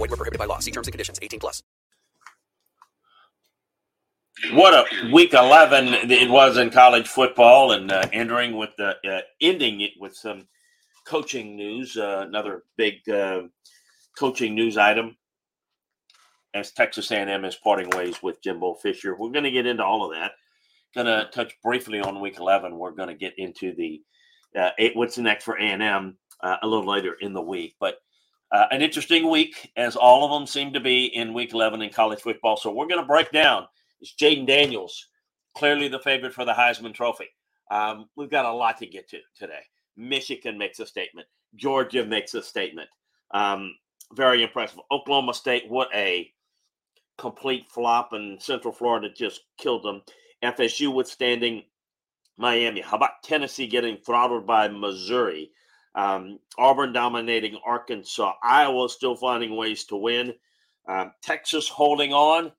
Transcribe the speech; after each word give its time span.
Void 0.00 0.10
were 0.10 0.16
prohibited 0.16 0.38
by 0.38 0.46
law. 0.46 0.58
See 0.60 0.70
terms 0.70 0.86
and 0.86 0.92
conditions. 0.92 1.18
18 1.20 1.40
plus. 1.40 1.62
What 4.52 4.72
a 4.72 5.12
week 5.12 5.34
11 5.34 6.10
it 6.10 6.30
was 6.30 6.56
in 6.56 6.70
college 6.70 7.06
football 7.06 7.72
and 7.72 7.92
uh, 7.92 8.08
entering 8.10 8.56
with 8.56 8.70
the 8.78 8.96
uh, 9.06 9.20
ending 9.42 9.82
it 9.82 9.90
with 10.00 10.14
some 10.14 10.48
coaching 11.06 11.54
news. 11.54 11.98
Uh, 11.98 12.24
another 12.26 12.64
big 12.78 13.06
uh, 13.08 13.42
coaching 14.18 14.54
news 14.54 14.78
item 14.78 15.16
as 16.54 16.72
Texas 16.72 17.10
A&M 17.10 17.44
is 17.44 17.56
parting 17.56 17.90
ways 17.90 18.22
with 18.22 18.42
Jimbo 18.42 18.74
Fisher. 18.74 19.14
We're 19.14 19.30
going 19.30 19.44
to 19.44 19.50
get 19.50 19.66
into 19.66 19.84
all 19.84 20.04
of 20.06 20.18
that 20.18 20.32
going 20.94 21.06
to 21.06 21.28
touch 21.32 21.54
briefly 21.62 22.00
on 22.00 22.20
week 22.20 22.38
11 22.38 22.76
we're 22.76 22.90
going 22.90 23.08
to 23.08 23.14
get 23.14 23.38
into 23.38 23.74
the 23.74 24.02
uh, 24.58 24.70
eight, 24.78 24.96
what's 24.96 25.18
next 25.18 25.44
for 25.44 25.54
a&m 25.56 26.16
uh, 26.42 26.56
a 26.62 26.66
little 26.66 26.86
later 26.86 27.16
in 27.20 27.32
the 27.32 27.40
week 27.40 27.76
but 27.78 27.98
uh, 28.52 28.66
an 28.70 28.82
interesting 28.82 29.30
week 29.30 29.70
as 29.76 29.96
all 29.96 30.24
of 30.24 30.30
them 30.32 30.46
seem 30.46 30.72
to 30.72 30.80
be 30.80 31.06
in 31.06 31.34
week 31.34 31.52
11 31.52 31.82
in 31.82 31.90
college 31.90 32.20
football. 32.20 32.56
So 32.56 32.72
we're 32.72 32.88
going 32.88 33.00
to 33.00 33.06
break 33.06 33.30
down. 33.30 33.66
It's 34.00 34.14
jayden 34.14 34.46
daniels 34.46 35.06
clearly 35.56 35.88
the 35.88 35.98
favorite 36.00 36.34
for 36.34 36.44
the 36.44 36.52
heisman 36.52 36.94
trophy. 36.94 37.28
Um, 37.70 38.08
we've 38.16 38.30
got 38.30 38.46
a 38.46 38.52
lot 38.52 38.78
to 38.78 38.86
get 38.86 39.08
to 39.10 39.18
today. 39.36 39.62
Michigan 39.96 40.58
makes 40.58 40.80
a 40.80 40.86
statement. 40.86 41.26
Georgia 41.56 42.04
makes 42.04 42.34
a 42.34 42.42
statement. 42.42 42.88
Um, 43.32 43.74
very 44.14 44.42
impressive. 44.42 44.80
Oklahoma 44.90 45.34
state 45.34 45.68
what 45.68 45.88
a 45.94 46.32
complete 47.18 47.66
flop 47.68 48.12
and 48.12 48.42
central 48.42 48.72
florida 48.72 49.08
just 49.14 49.42
killed 49.58 49.84
them. 49.84 50.02
FSU 50.42 50.92
withstanding 50.92 51.62
Miami. 52.36 52.80
How 52.80 52.96
about 52.96 53.22
Tennessee 53.22 53.66
getting 53.66 53.98
throttled 53.98 54.46
by 54.46 54.68
Missouri? 54.68 55.50
Um, 55.94 56.38
Auburn 56.58 56.92
dominating 56.92 57.58
Arkansas. 57.64 58.34
Iowa 58.42 58.88
still 58.88 59.16
finding 59.16 59.56
ways 59.56 59.84
to 59.84 59.96
win. 59.96 60.34
Um, 60.88 61.12
Texas 61.22 61.68
holding 61.68 62.12
on. 62.12 62.52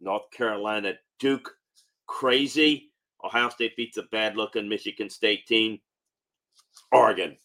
North 0.00 0.30
Carolina, 0.30 0.94
Duke, 1.18 1.50
crazy. 2.06 2.92
Ohio 3.24 3.48
State 3.48 3.76
beats 3.76 3.96
a 3.96 4.04
bad 4.04 4.36
looking 4.36 4.68
Michigan 4.68 5.10
State 5.10 5.46
team. 5.46 5.80
Oregon 6.92 7.36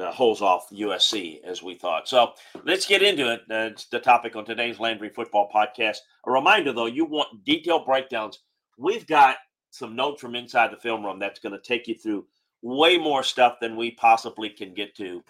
uh, 0.00 0.10
holds 0.10 0.42
off 0.42 0.68
USC 0.70 1.44
as 1.44 1.62
we 1.62 1.76
thought. 1.76 2.08
So 2.08 2.32
let's 2.64 2.86
get 2.86 3.02
into 3.02 3.32
it. 3.32 3.42
Uh, 3.48 3.70
it's 3.70 3.86
the 3.86 4.00
topic 4.00 4.34
on 4.34 4.44
today's 4.44 4.80
Landry 4.80 5.10
Football 5.10 5.48
Podcast. 5.54 5.98
A 6.26 6.30
reminder, 6.30 6.72
though, 6.72 6.86
you 6.86 7.04
want 7.04 7.44
detailed 7.44 7.86
breakdowns 7.86 8.40
we've 8.78 9.06
got 9.06 9.36
some 9.70 9.96
notes 9.96 10.20
from 10.20 10.34
inside 10.34 10.70
the 10.70 10.76
film 10.76 11.04
room 11.04 11.18
that's 11.18 11.40
going 11.40 11.52
to 11.52 11.60
take 11.60 11.86
you 11.86 11.94
through 11.94 12.26
way 12.62 12.98
more 12.98 13.22
stuff 13.22 13.56
than 13.60 13.76
we 13.76 13.90
possibly 13.92 14.48
can 14.50 14.74
get 14.74 14.96
to 14.96 15.22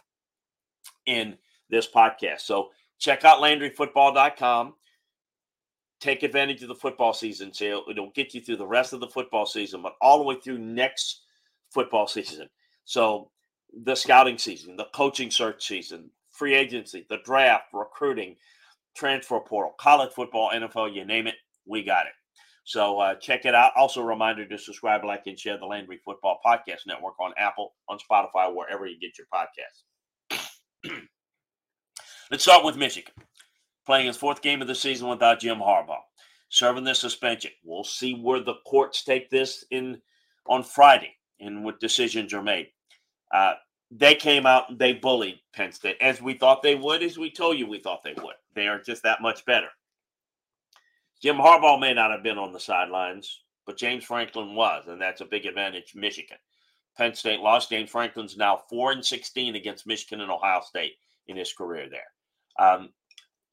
in 1.07 1.37
this 1.69 1.89
podcast. 1.89 2.41
So 2.41 2.71
check 2.99 3.25
out 3.25 3.43
LandryFootball.com. 3.43 4.75
Take 6.01 6.23
advantage 6.23 6.63
of 6.63 6.69
the 6.69 6.75
football 6.75 7.13
season 7.13 7.53
sale. 7.53 7.85
It'll 7.91 8.11
get 8.11 8.35
you 8.35 8.41
through 8.41 8.59
the 8.59 8.67
rest 8.67 8.93
of 8.93 9.01
the 9.01 9.09
football 9.09 9.47
season, 9.47 9.83
but 9.83 9.97
all 10.01 10.19
the 10.19 10.25
way 10.25 10.37
through 10.43 10.59
next 10.59 11.23
football 11.71 12.07
season. 12.07 12.49
So 12.85 13.31
the 13.85 13.95
scouting 13.95 14.39
season, 14.39 14.77
the 14.77 14.89
coaching 14.95 15.31
search 15.31 15.67
season, 15.67 16.11
free 16.31 16.55
agency, 16.55 17.07
the 17.09 17.19
draft, 17.25 17.65
recruiting, 17.73 18.37
transfer 18.95 19.41
portal, 19.41 19.75
college 19.79 20.13
football, 20.13 20.51
NFL, 20.51 20.95
you 20.95 21.05
name 21.05 21.27
it, 21.27 21.37
we 21.67 21.83
got 21.83 22.07
it. 22.07 22.13
So 22.67 22.99
uh, 22.99 23.15
check 23.15 23.45
it 23.45 23.55
out. 23.55 23.71
Also, 23.77 24.01
a 24.01 24.05
reminder 24.05 24.45
to 24.45 24.59
subscribe, 24.59 25.05
like, 25.05 25.23
and 25.27 25.39
share 25.39 25.57
the 25.57 25.65
Landry 25.65 26.01
Football 26.05 26.41
Podcast 26.45 26.81
Network 26.85 27.15
on 27.21 27.33
Apple, 27.39 27.75
on 27.89 27.97
Spotify, 27.99 28.53
wherever 28.53 28.87
you 28.87 28.99
get 28.99 29.13
your 29.17 29.29
podcasts. 29.33 30.41
Let's 32.31 32.43
start 32.43 32.65
with 32.65 32.77
Michigan. 32.77 33.15
Playing 33.87 34.09
his 34.09 34.17
fourth 34.17 34.43
game 34.43 34.61
of 34.61 34.67
the 34.67 34.75
season 34.75 35.09
without 35.09 35.39
Jim 35.39 35.59
Harbaugh. 35.59 36.01
Serving 36.49 36.83
the 36.83 36.97
suspension. 36.97 37.53
We'll 37.63 37.85
see 37.85 38.15
where 38.15 38.41
the 38.41 38.57
courts 38.67 39.05
take 39.05 39.31
this 39.31 39.65
in 39.71 40.03
on 40.49 40.65
Friday 40.65 41.15
and 41.39 41.65
what 41.65 41.79
decisions 41.79 42.35
are 42.35 42.43
made. 42.43 42.67
Uh, 43.33 43.55
they 43.93 44.17
came 44.17 44.45
out 44.45 44.71
and 44.71 44.79
they 44.79 44.93
bullied 44.93 45.39
Penn 45.55 45.71
State 45.71 45.99
as 46.01 46.21
we 46.21 46.35
thought 46.35 46.65
they 46.65 46.75
would, 46.75 47.05
as 47.05 47.17
we 47.17 47.31
told 47.31 47.59
you 47.59 47.69
we 47.69 47.79
thought 47.79 48.03
they 48.03 48.15
would. 48.15 48.35
They 48.57 48.67
are 48.67 48.83
just 48.83 49.05
that 49.05 49.23
much 49.23 49.45
better. 49.45 49.69
Jim 51.23 51.37
Harbaugh 51.37 51.81
may 51.81 51.95
not 51.95 52.11
have 52.11 52.23
been 52.23 52.39
on 52.39 52.53
the 52.53 52.61
sidelines, 52.61 53.43
but 53.67 53.79
James 53.79 54.05
Franklin 54.05 54.55
was, 54.55 54.85
and 54.87 55.01
that's 55.01 55.21
a 55.21 55.27
big 55.27 55.47
advantage 55.47 55.93
Michigan. 55.95 56.37
Penn 56.97 57.15
State 57.15 57.41
lost. 57.41 57.71
James 57.71 57.91
Franklin's 57.91 58.37
now 58.37 58.63
4 58.71 58.93
and 58.93 59.05
16 59.05 59.55
against 59.55 59.87
Michigan 59.87 60.21
and 60.21 60.31
Ohio 60.31 60.61
State 60.61 60.93
in 61.27 61.37
his 61.37 61.53
career 61.53 61.89
there. 61.91 62.67
Um, 62.67 62.91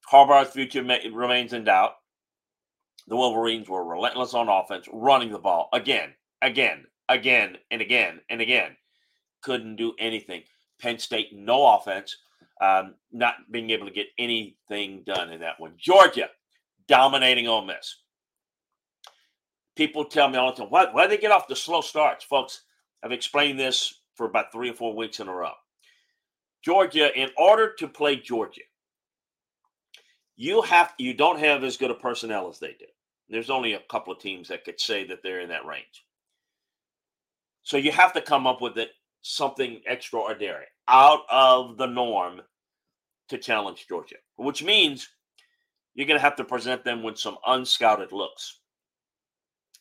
Harbaugh's 0.10 0.52
future 0.52 0.84
may, 0.84 1.08
remains 1.10 1.54
in 1.54 1.64
doubt. 1.64 1.96
The 3.08 3.16
Wolverines 3.18 3.68
were 3.68 3.84
relentless 3.84 4.34
on 4.34 4.48
offense, 4.48 4.88
running 4.92 5.32
the 5.32 5.40
ball 5.40 5.68
again, 5.74 6.14
again, 6.42 6.86
again, 7.10 7.58
and 7.70 7.82
again, 7.82 8.22
and 8.30 8.42
again. 8.42 8.78
Couldn't 9.42 9.76
do 9.76 9.94
anything. 10.00 10.44
Penn 10.80 11.00
State, 11.00 11.34
no 11.34 11.76
offense, 11.76 12.16
um, 12.62 12.96
not 13.12 13.36
being 13.52 13.72
able 13.72 13.88
to 13.88 13.94
get 13.94 14.08
anything 14.18 15.04
done 15.06 15.32
in 15.32 15.42
that 15.42 15.60
one. 15.60 15.74
Georgia, 15.78 16.30
dominating 16.88 17.48
Ole 17.48 17.66
Miss. 17.66 17.98
People 19.76 20.06
tell 20.06 20.30
me 20.30 20.38
all 20.38 20.52
the 20.52 20.62
time, 20.62 20.70
why, 20.70 20.86
why 20.92 21.04
do 21.04 21.10
they 21.10 21.18
get 21.18 21.32
off 21.32 21.48
the 21.48 21.56
slow 21.56 21.82
starts? 21.82 22.24
Folks, 22.24 22.62
I've 23.04 23.12
explained 23.12 23.60
this 23.60 24.02
for 24.16 24.28
about 24.28 24.52
three 24.52 24.70
or 24.70 24.74
four 24.74 24.96
weeks 24.96 25.20
in 25.20 25.28
a 25.28 25.34
row. 25.34 25.54
Georgia, 26.64 27.18
in 27.20 27.30
order 27.38 27.74
to 27.80 27.88
play 27.88 28.16
Georgia, 28.16 28.62
you 30.36 30.62
have 30.62 30.94
you 30.98 31.14
don't 31.14 31.40
have 31.40 31.64
as 31.64 31.78
good 31.78 31.92
a 31.92 31.96
personnel 31.96 32.50
as 32.50 32.60
they 32.60 32.76
do. 32.80 32.86
There's 33.30 33.50
only 33.50 33.74
a 33.74 33.82
couple 33.90 34.14
of 34.14 34.20
teams 34.20 34.48
that 34.48 34.64
could 34.64 34.80
say 34.80 35.06
that 35.08 35.24
they're 35.24 35.42
in 35.42 35.50
that 35.50 35.66
range. 35.66 36.06
So 37.64 37.78
you 37.78 37.92
have 37.92 38.14
to 38.14 38.22
come 38.22 38.46
up 38.46 38.62
with 38.62 38.78
it 38.78 38.92
something 39.22 39.82
extraordinary, 39.88 40.66
out 40.88 41.22
of 41.30 41.78
the 41.78 41.86
norm 41.86 42.42
to 43.30 43.38
challenge 43.38 43.88
Georgia, 43.88 44.18
which 44.36 44.64
means 44.64 45.10
you're 45.94 46.08
going 46.08 46.18
to 46.18 46.24
have 46.24 46.36
to 46.38 46.44
present 46.44 46.84
them 46.84 47.04
with 47.04 47.18
some 47.18 47.38
unscouted 47.48 48.12
looks, 48.12 48.60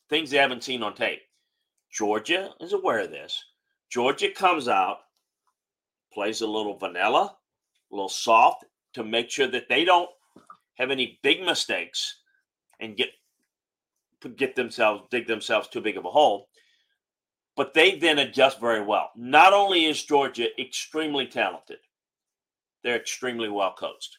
things 0.09 0.31
they 0.31 0.37
haven't 0.37 0.65
seen 0.65 0.83
on 0.83 0.95
tape. 0.95 1.23
Georgia 1.91 2.51
is 2.61 2.73
aware 2.73 3.01
of 3.01 3.11
this. 3.11 3.43
Georgia 3.91 4.31
comes 4.31 4.69
out, 4.69 4.99
plays 6.13 6.41
a 6.41 6.47
little 6.47 6.77
vanilla, 6.77 7.37
a 7.91 7.95
little 7.95 8.09
soft 8.09 8.65
to 8.95 9.05
make 9.05 9.31
sure 9.31 9.47
that 9.47 9.69
they 9.69 9.85
don't 9.85 10.09
have 10.75 10.91
any 10.91 11.19
big 11.23 11.43
mistakes 11.43 12.21
and 12.81 12.97
get 12.97 13.11
get 14.37 14.55
themselves 14.55 15.03
dig 15.11 15.27
themselves 15.27 15.69
too 15.69 15.81
big 15.81 15.97
of 15.97 16.05
a 16.05 16.11
hole. 16.11 16.49
But 17.57 17.75
they 17.75 17.97
then 17.97 18.19
adjust 18.19 18.61
very 18.61 18.83
well. 18.83 19.11
Not 19.15 19.53
only 19.53 19.85
is 19.85 20.03
Georgia 20.03 20.49
extremely 20.61 21.27
talented, 21.27 21.79
they're 22.83 22.97
extremely 22.97 23.49
well 23.49 23.75
coached. 23.77 24.19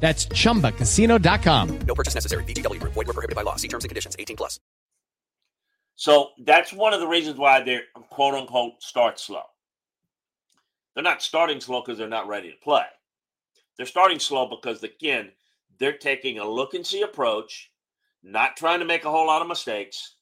That's 0.00 0.26
chumbacasino.com. 0.26 1.78
No 1.86 1.94
purchase 1.94 2.14
necessary. 2.14 2.42
VGW 2.44 2.80
Group. 2.80 2.94
Void 2.94 3.06
were 3.06 3.12
prohibited 3.12 3.36
by 3.36 3.42
law. 3.42 3.56
See 3.56 3.68
terms 3.68 3.84
and 3.84 3.90
conditions. 3.90 4.16
18 4.18 4.36
plus. 4.36 4.58
So 5.94 6.30
that's 6.46 6.72
one 6.72 6.94
of 6.94 7.00
the 7.00 7.06
reasons 7.06 7.36
why 7.36 7.62
they're 7.62 7.82
quote 8.08 8.34
unquote 8.34 8.82
start 8.82 9.20
slow. 9.20 9.42
They're 10.94 11.04
not 11.04 11.22
starting 11.22 11.60
slow 11.60 11.82
because 11.82 11.98
they're 11.98 12.08
not 12.08 12.26
ready 12.26 12.50
to 12.50 12.56
play. 12.56 12.84
They're 13.76 13.84
starting 13.84 14.18
slow 14.18 14.46
because 14.48 14.82
again, 14.82 15.30
they're 15.78 15.92
taking 15.92 16.38
a 16.38 16.48
look 16.48 16.72
and 16.72 16.86
see 16.86 17.02
approach, 17.02 17.70
not 18.22 18.56
trying 18.56 18.80
to 18.80 18.86
make 18.86 19.04
a 19.04 19.10
whole 19.10 19.26
lot 19.26 19.42
of 19.42 19.48
mistakes, 19.48 20.16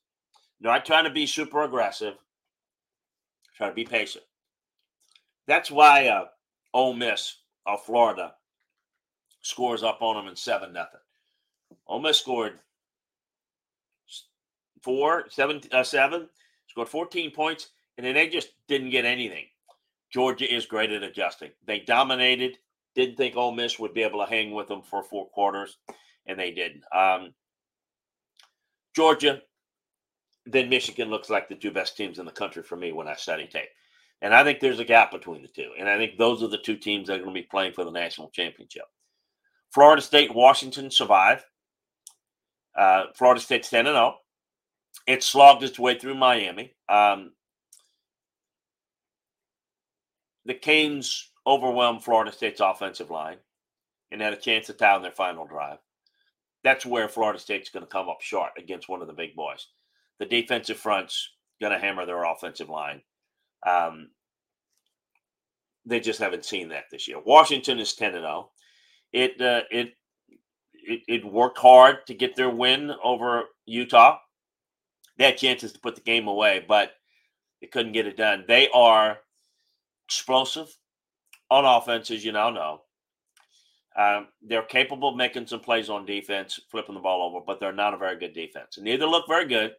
not 0.60 0.84
trying 0.84 1.04
to 1.04 1.10
be 1.10 1.26
super 1.26 1.62
aggressive, 1.62 2.14
trying 3.56 3.70
to 3.70 3.74
be 3.74 3.84
patient. 3.84 4.24
That's 5.46 5.70
why 5.70 6.08
uh, 6.08 6.26
Ole 6.74 6.94
Miss 6.94 7.36
of 7.66 7.84
Florida 7.84 8.34
scores 9.42 9.82
up 9.82 10.02
on 10.02 10.16
them 10.16 10.28
in 10.28 10.36
seven 10.36 10.72
nothing. 10.72 11.00
Ole 11.86 12.00
Miss 12.00 12.18
scored 12.18 12.58
four, 14.82 15.26
seven, 15.28 15.60
uh, 15.72 15.82
seven, 15.82 16.28
scored 16.66 16.88
14 16.88 17.30
points, 17.30 17.70
and 17.96 18.06
then 18.06 18.14
they 18.14 18.28
just 18.28 18.50
didn't 18.68 18.90
get 18.90 19.04
anything. 19.04 19.46
Georgia 20.10 20.52
is 20.52 20.66
great 20.66 20.90
at 20.90 21.02
adjusting. 21.02 21.50
They 21.66 21.80
dominated. 21.80 22.58
Didn't 22.94 23.16
think 23.16 23.36
Ole 23.36 23.52
Miss 23.52 23.78
would 23.78 23.94
be 23.94 24.02
able 24.02 24.24
to 24.24 24.30
hang 24.30 24.52
with 24.52 24.68
them 24.68 24.82
for 24.82 25.02
four 25.02 25.28
quarters, 25.28 25.78
and 26.26 26.38
they 26.38 26.50
didn't. 26.50 26.84
Um, 26.92 27.34
Georgia, 28.96 29.42
then 30.46 30.68
Michigan 30.68 31.10
looks 31.10 31.30
like 31.30 31.48
the 31.48 31.54
two 31.54 31.70
best 31.70 31.96
teams 31.96 32.18
in 32.18 32.24
the 32.24 32.32
country 32.32 32.62
for 32.62 32.76
me 32.76 32.92
when 32.92 33.06
I 33.06 33.14
study 33.14 33.46
tape. 33.46 33.68
And 34.22 34.34
I 34.34 34.42
think 34.42 34.58
there's 34.58 34.80
a 34.80 34.84
gap 34.84 35.12
between 35.12 35.42
the 35.42 35.48
two. 35.48 35.70
And 35.78 35.88
I 35.88 35.96
think 35.96 36.16
those 36.16 36.42
are 36.42 36.48
the 36.48 36.58
two 36.58 36.76
teams 36.76 37.06
that 37.06 37.14
are 37.14 37.22
going 37.22 37.34
to 37.34 37.40
be 37.40 37.46
playing 37.48 37.74
for 37.74 37.84
the 37.84 37.90
national 37.90 38.30
championship. 38.30 38.86
Florida 39.72 40.02
State, 40.02 40.34
Washington 40.34 40.90
survive. 40.90 41.44
Uh, 42.76 43.04
Florida 43.16 43.40
State's 43.40 43.70
10 43.70 43.86
0. 43.86 44.14
It 45.06 45.22
slogged 45.22 45.62
its 45.62 45.78
way 45.78 45.98
through 45.98 46.14
Miami. 46.14 46.74
Um, 46.88 47.32
the 50.44 50.54
Canes 50.54 51.30
overwhelmed 51.46 52.04
Florida 52.04 52.32
State's 52.32 52.60
offensive 52.60 53.10
line 53.10 53.38
and 54.10 54.20
had 54.20 54.32
a 54.32 54.36
chance 54.36 54.66
to 54.66 54.72
tie 54.72 54.94
on 54.94 55.02
their 55.02 55.10
final 55.10 55.46
drive. 55.46 55.78
That's 56.64 56.86
where 56.86 57.08
Florida 57.08 57.38
State's 57.38 57.70
going 57.70 57.84
to 57.84 57.90
come 57.90 58.08
up 58.08 58.20
short 58.20 58.50
against 58.58 58.88
one 58.88 59.00
of 59.00 59.06
the 59.06 59.14
big 59.14 59.34
boys. 59.34 59.66
The 60.18 60.26
defensive 60.26 60.78
front's 60.78 61.30
going 61.60 61.72
to 61.72 61.78
hammer 61.78 62.06
their 62.06 62.24
offensive 62.24 62.68
line. 62.68 63.02
Um, 63.66 64.10
they 65.84 66.00
just 66.00 66.20
haven't 66.20 66.44
seen 66.44 66.68
that 66.68 66.84
this 66.90 67.08
year. 67.08 67.18
Washington 67.24 67.78
is 67.78 67.94
10 67.94 68.12
0. 68.12 68.50
It, 69.12 69.40
uh, 69.40 69.62
it 69.70 69.94
it 70.74 71.02
it 71.08 71.24
worked 71.24 71.58
hard 71.58 72.06
to 72.06 72.14
get 72.14 72.36
their 72.36 72.50
win 72.50 72.92
over 73.02 73.44
Utah. 73.66 74.18
They 75.16 75.24
had 75.24 75.36
chances 75.36 75.72
to 75.72 75.80
put 75.80 75.94
the 75.94 76.00
game 76.00 76.28
away, 76.28 76.64
but 76.66 76.92
they 77.60 77.66
couldn't 77.66 77.92
get 77.92 78.06
it 78.06 78.16
done. 78.16 78.44
They 78.46 78.68
are 78.72 79.18
explosive 80.06 80.68
on 81.50 81.64
offense, 81.64 82.10
as 82.10 82.24
you 82.24 82.32
now 82.32 82.50
know. 82.50 82.82
Um, 83.96 84.28
they're 84.42 84.62
capable 84.62 85.08
of 85.08 85.16
making 85.16 85.48
some 85.48 85.60
plays 85.60 85.90
on 85.90 86.06
defense, 86.06 86.60
flipping 86.70 86.94
the 86.94 87.00
ball 87.00 87.28
over, 87.28 87.44
but 87.44 87.58
they're 87.58 87.72
not 87.72 87.94
a 87.94 87.98
very 87.98 88.16
good 88.16 88.32
defense. 88.32 88.76
And 88.76 88.84
neither 88.84 89.06
look 89.06 89.26
very 89.26 89.46
good. 89.46 89.72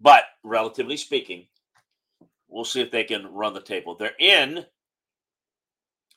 But 0.00 0.24
relatively 0.44 0.96
speaking, 0.96 1.46
we'll 2.48 2.64
see 2.64 2.80
if 2.80 2.92
they 2.92 3.04
can 3.04 3.26
run 3.26 3.52
the 3.52 3.60
table. 3.60 3.96
They're 3.96 4.12
in 4.20 4.64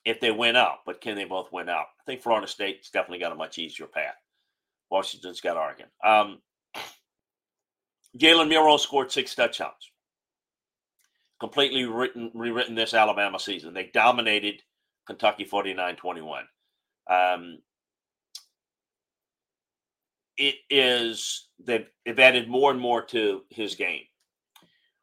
if 0.08 0.20
they 0.20 0.30
win 0.30 0.56
out, 0.56 0.78
but 0.86 1.02
can 1.02 1.16
they 1.16 1.24
both 1.24 1.52
win 1.52 1.68
out? 1.68 1.86
I 2.00 2.04
think 2.06 2.22
Florida 2.22 2.46
State's 2.46 2.88
definitely 2.88 3.18
got 3.18 3.32
a 3.32 3.36
much 3.36 3.58
easier 3.58 3.86
path. 3.86 4.16
Washington's 4.90 5.42
got 5.42 5.58
Oregon. 5.58 5.86
Um, 6.02 6.40
Jalen 8.16 8.48
Milroe 8.48 8.78
scored 8.78 9.12
six 9.12 9.34
touchdowns. 9.34 9.92
Completely 11.38 11.84
written, 11.84 12.30
rewritten 12.34 12.74
this 12.74 12.94
Alabama 12.94 13.38
season. 13.38 13.74
They 13.74 13.90
dominated 13.92 14.62
Kentucky 15.06 15.44
49 15.44 15.96
21. 15.96 16.44
Um, 17.10 17.58
it 20.38 20.54
is, 20.70 21.48
they've, 21.62 21.86
they've 22.06 22.18
added 22.18 22.48
more 22.48 22.70
and 22.70 22.80
more 22.80 23.02
to 23.02 23.42
his 23.50 23.74
game. 23.74 24.04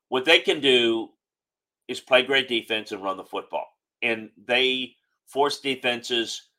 What 0.10 0.26
they 0.26 0.40
can 0.40 0.62
do 0.62 1.10
is 1.88 2.00
play 2.00 2.24
great 2.24 2.48
defense 2.48 2.92
and 2.92 3.04
run 3.04 3.18
the 3.18 3.24
football. 3.24 3.68
And 4.02 4.30
they 4.48 4.96
force 5.28 5.60
defenses 5.60 6.50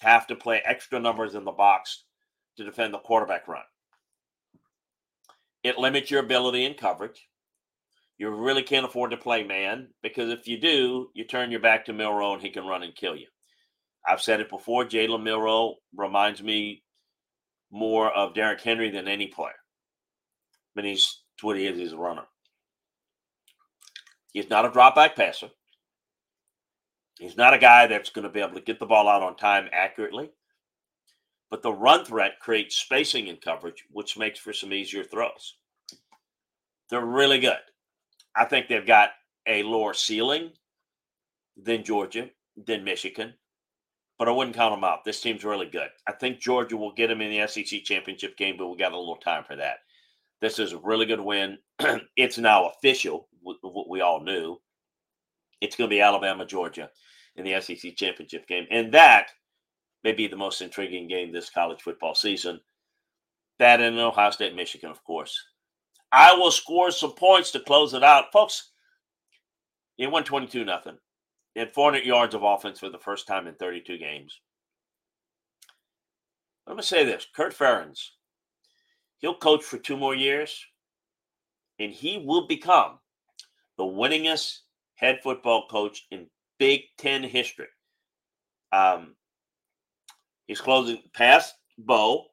to 0.00 0.06
have 0.06 0.26
to 0.28 0.36
play 0.36 0.62
extra 0.64 1.00
numbers 1.00 1.34
in 1.34 1.44
the 1.44 1.52
box 1.52 2.04
to 2.56 2.64
defend 2.64 2.94
the 2.94 2.98
quarterback 2.98 3.48
run. 3.48 3.62
It 5.62 5.78
limits 5.78 6.10
your 6.10 6.20
ability 6.20 6.64
in 6.64 6.74
coverage. 6.74 7.26
You 8.18 8.30
really 8.30 8.62
can't 8.62 8.86
afford 8.86 9.10
to 9.10 9.16
play 9.16 9.42
man 9.44 9.88
because 10.02 10.30
if 10.30 10.48
you 10.48 10.58
do, 10.58 11.10
you 11.14 11.24
turn 11.24 11.50
your 11.50 11.60
back 11.60 11.84
to 11.84 11.92
Milroe 11.92 12.32
and 12.34 12.42
he 12.42 12.50
can 12.50 12.66
run 12.66 12.82
and 12.82 12.94
kill 12.94 13.16
you. 13.16 13.26
I've 14.06 14.22
said 14.22 14.40
it 14.40 14.48
before. 14.48 14.84
Jalen 14.84 15.22
Milroe 15.22 15.74
reminds 15.94 16.42
me 16.42 16.82
more 17.70 18.10
of 18.10 18.34
Derrick 18.34 18.60
Henry 18.60 18.90
than 18.90 19.08
any 19.08 19.26
player. 19.26 19.52
Mean, 20.76 20.86
he's 20.86 21.22
what 21.42 21.56
he 21.56 21.66
is. 21.66 21.78
He's 21.78 21.92
a 21.92 21.98
runner. 21.98 22.24
He's 24.32 24.50
not 24.50 24.66
a 24.66 24.70
drop 24.70 24.94
back 24.94 25.16
passer. 25.16 25.48
He's 27.18 27.36
not 27.36 27.54
a 27.54 27.58
guy 27.58 27.86
that's 27.86 28.10
going 28.10 28.24
to 28.24 28.30
be 28.32 28.40
able 28.40 28.54
to 28.54 28.60
get 28.60 28.78
the 28.78 28.86
ball 28.86 29.08
out 29.08 29.22
on 29.22 29.36
time 29.36 29.68
accurately. 29.72 30.30
But 31.50 31.62
the 31.62 31.72
run 31.72 32.04
threat 32.04 32.40
creates 32.40 32.76
spacing 32.76 33.28
and 33.28 33.40
coverage, 33.40 33.84
which 33.90 34.18
makes 34.18 34.38
for 34.38 34.52
some 34.52 34.72
easier 34.72 35.04
throws. 35.04 35.56
They're 36.90 37.04
really 37.04 37.38
good. 37.38 37.58
I 38.34 38.44
think 38.44 38.68
they've 38.68 38.86
got 38.86 39.10
a 39.46 39.62
lower 39.62 39.94
ceiling 39.94 40.50
than 41.56 41.84
Georgia, 41.84 42.28
than 42.66 42.84
Michigan, 42.84 43.32
but 44.18 44.28
I 44.28 44.32
wouldn't 44.32 44.56
count 44.56 44.74
them 44.74 44.84
out. 44.84 45.04
This 45.04 45.20
team's 45.20 45.44
really 45.44 45.66
good. 45.66 45.88
I 46.06 46.12
think 46.12 46.40
Georgia 46.40 46.76
will 46.76 46.92
get 46.92 47.08
them 47.08 47.20
in 47.20 47.30
the 47.30 47.46
SEC 47.46 47.82
championship 47.84 48.36
game, 48.36 48.56
but 48.58 48.68
we 48.68 48.76
got 48.76 48.92
a 48.92 48.98
little 48.98 49.16
time 49.16 49.44
for 49.44 49.56
that. 49.56 49.78
This 50.40 50.58
is 50.58 50.72
a 50.72 50.78
really 50.78 51.06
good 51.06 51.20
win. 51.20 51.58
it's 52.16 52.38
now 52.38 52.68
official, 52.68 53.28
what 53.42 53.88
we 53.88 54.00
all 54.00 54.22
knew. 54.22 54.60
It's 55.60 55.76
going 55.76 55.88
to 55.88 55.94
be 55.94 56.00
Alabama, 56.00 56.44
Georgia 56.44 56.90
in 57.36 57.44
the 57.44 57.60
SEC 57.60 57.96
championship 57.96 58.46
game. 58.46 58.66
And 58.70 58.92
that 58.92 59.28
may 60.04 60.12
be 60.12 60.26
the 60.26 60.36
most 60.36 60.60
intriguing 60.60 61.08
game 61.08 61.32
this 61.32 61.50
college 61.50 61.82
football 61.82 62.14
season. 62.14 62.60
That 63.58 63.80
and 63.80 63.98
Ohio 63.98 64.30
State, 64.30 64.54
Michigan, 64.54 64.90
of 64.90 65.02
course. 65.04 65.36
Iowa 66.12 66.52
score 66.52 66.90
some 66.90 67.14
points 67.14 67.50
to 67.52 67.60
close 67.60 67.94
it 67.94 68.02
out. 68.02 68.32
Folks, 68.32 68.70
it 69.98 70.10
went 70.10 70.26
22 70.26 70.64
nothing. 70.64 70.98
Had 71.54 71.72
400 71.72 72.04
yards 72.04 72.34
of 72.34 72.42
offense 72.42 72.78
for 72.78 72.90
the 72.90 72.98
first 72.98 73.26
time 73.26 73.46
in 73.46 73.54
32 73.54 73.96
games. 73.98 74.40
Let 76.66 76.76
me 76.76 76.82
say 76.82 77.04
this 77.04 77.26
Kirk 77.34 77.54
Ferentz, 77.54 78.10
he'll 79.18 79.38
coach 79.38 79.64
for 79.64 79.78
two 79.78 79.96
more 79.96 80.14
years, 80.14 80.64
and 81.78 81.92
he 81.92 82.18
will 82.18 82.46
become 82.46 82.98
the 83.78 83.84
winningest 83.84 84.58
head 84.96 85.20
football 85.22 85.66
coach 85.68 86.06
in 86.10 86.26
Big 86.58 86.82
Ten 86.98 87.22
history. 87.22 87.68
Um, 88.72 89.14
he's 90.46 90.60
closing 90.60 91.02
past 91.14 91.54
Bo, 91.78 92.26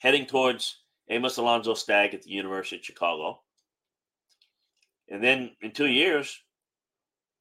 heading 0.00 0.26
towards 0.26 0.82
Amos 1.08 1.36
Alonzo 1.38 1.74
Stagg 1.74 2.14
at 2.14 2.22
the 2.22 2.30
University 2.30 2.76
of 2.76 2.84
Chicago. 2.84 3.40
And 5.08 5.22
then 5.22 5.50
in 5.60 5.72
two 5.72 5.88
years, 5.88 6.38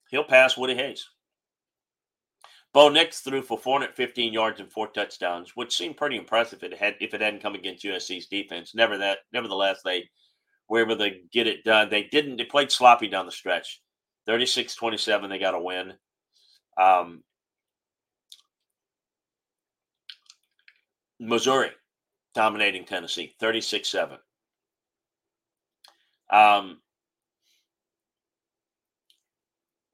he'll 0.10 0.24
pass 0.24 0.58
Woody 0.58 0.76
Hayes. 0.76 1.08
Bo 2.74 2.90
Nix 2.90 3.22
threw 3.22 3.42
for 3.42 3.58
415 3.58 4.32
yards 4.32 4.60
and 4.60 4.72
four 4.72 4.88
touchdowns, 4.88 5.56
which 5.56 5.76
seemed 5.76 5.98
pretty 5.98 6.18
impressive 6.18 6.64
if 6.64 6.72
it 6.72 6.78
had 6.78 6.96
if 7.00 7.14
it 7.16 7.22
hadn't 7.22 7.42
come 7.42 7.56
against 7.56 7.84
USC's 7.84 8.28
defense. 8.28 8.76
Never 8.76 8.98
that, 9.00 9.20
nevertheless, 9.34 9.82
they 9.84 10.08
were 10.70 10.80
able 10.80 10.98
to 10.98 11.12
get 11.32 11.48
it 11.48 11.64
done. 11.64 11.90
They 11.90 12.04
didn't. 12.04 12.38
They 12.38 12.46
played 12.46 12.72
sloppy 12.72 13.08
down 13.08 13.26
the 13.26 13.32
stretch. 13.32 13.82
36 14.26 14.76
27, 14.76 15.30
they 15.30 15.40
got 15.40 15.56
a 15.56 15.60
win. 15.60 15.94
Um, 16.80 17.24
Missouri 21.20 21.72
dominating 22.36 22.86
Tennessee, 22.86 23.36
36 23.40 23.90
7. 23.90 24.18
Um, 26.32 26.80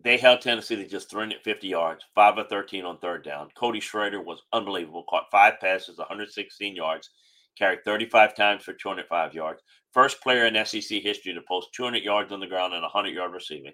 they 0.03 0.17
held 0.17 0.41
Tennessee 0.41 0.75
to 0.75 0.87
just 0.87 1.09
350 1.09 1.67
yards, 1.67 2.03
5 2.13 2.37
of 2.37 2.49
13 2.49 2.85
on 2.85 2.99
third 2.99 3.23
down. 3.23 3.49
Cody 3.57 3.79
Schrader 3.79 4.21
was 4.21 4.43
unbelievable, 4.53 5.05
caught 5.09 5.31
five 5.31 5.59
passes, 5.59 5.97
116 5.97 6.75
yards, 6.75 7.09
carried 7.57 7.79
35 7.85 8.35
times 8.35 8.63
for 8.63 8.73
205 8.73 9.33
yards. 9.33 9.63
First 9.95 10.21
player 10.21 10.45
in 10.45 10.65
SEC 10.65 11.01
history 11.01 11.33
to 11.33 11.41
post 11.47 11.69
200 11.73 12.03
yards 12.03 12.33
on 12.33 12.41
the 12.41 12.47
ground 12.47 12.73
and 12.73 12.81
100 12.81 13.13
yard 13.13 13.31
receiving. 13.31 13.71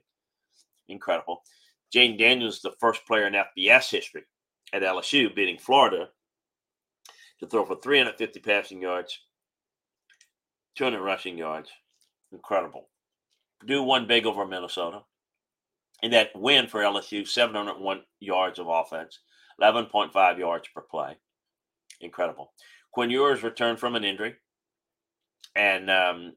Incredible. 0.88 1.42
Jayden 1.94 2.20
Daniels, 2.20 2.62
the 2.62 2.75
first 2.80 3.08
player 3.08 3.25
in 3.25 3.34
FBS 3.34 3.90
history 3.90 4.22
at 4.72 4.84
LSU, 4.84 5.34
beating 5.36 5.58
Florida 5.58 6.10
to 7.40 7.48
throw 7.48 7.66
for 7.66 7.75
350 7.82 8.40
passing 8.40 8.84
yards, 8.84 9.20
200 10.78 11.01
rushing 11.01 11.40
yards. 11.40 11.72
Incredible. 12.32 12.90
Purdue 13.60 13.82
won 13.82 14.06
big 14.06 14.28
over 14.28 14.46
Minnesota. 14.46 15.01
And 16.04 16.13
that 16.13 16.30
win 16.36 16.68
for 16.68 16.82
LSU, 16.82 17.28
701 17.28 18.01
yards 18.20 18.60
of 18.60 18.68
offense, 18.68 19.18
11.5 19.60 20.38
yards 20.38 20.68
per 20.68 20.82
play. 20.82 21.18
Incredible. 22.00 22.54
Quinn 22.92 23.10
Ewers 23.10 23.42
returned 23.42 23.80
from 23.80 23.96
an 23.96 24.04
injury. 24.04 24.36
And, 25.55 25.89
um, 25.89 26.34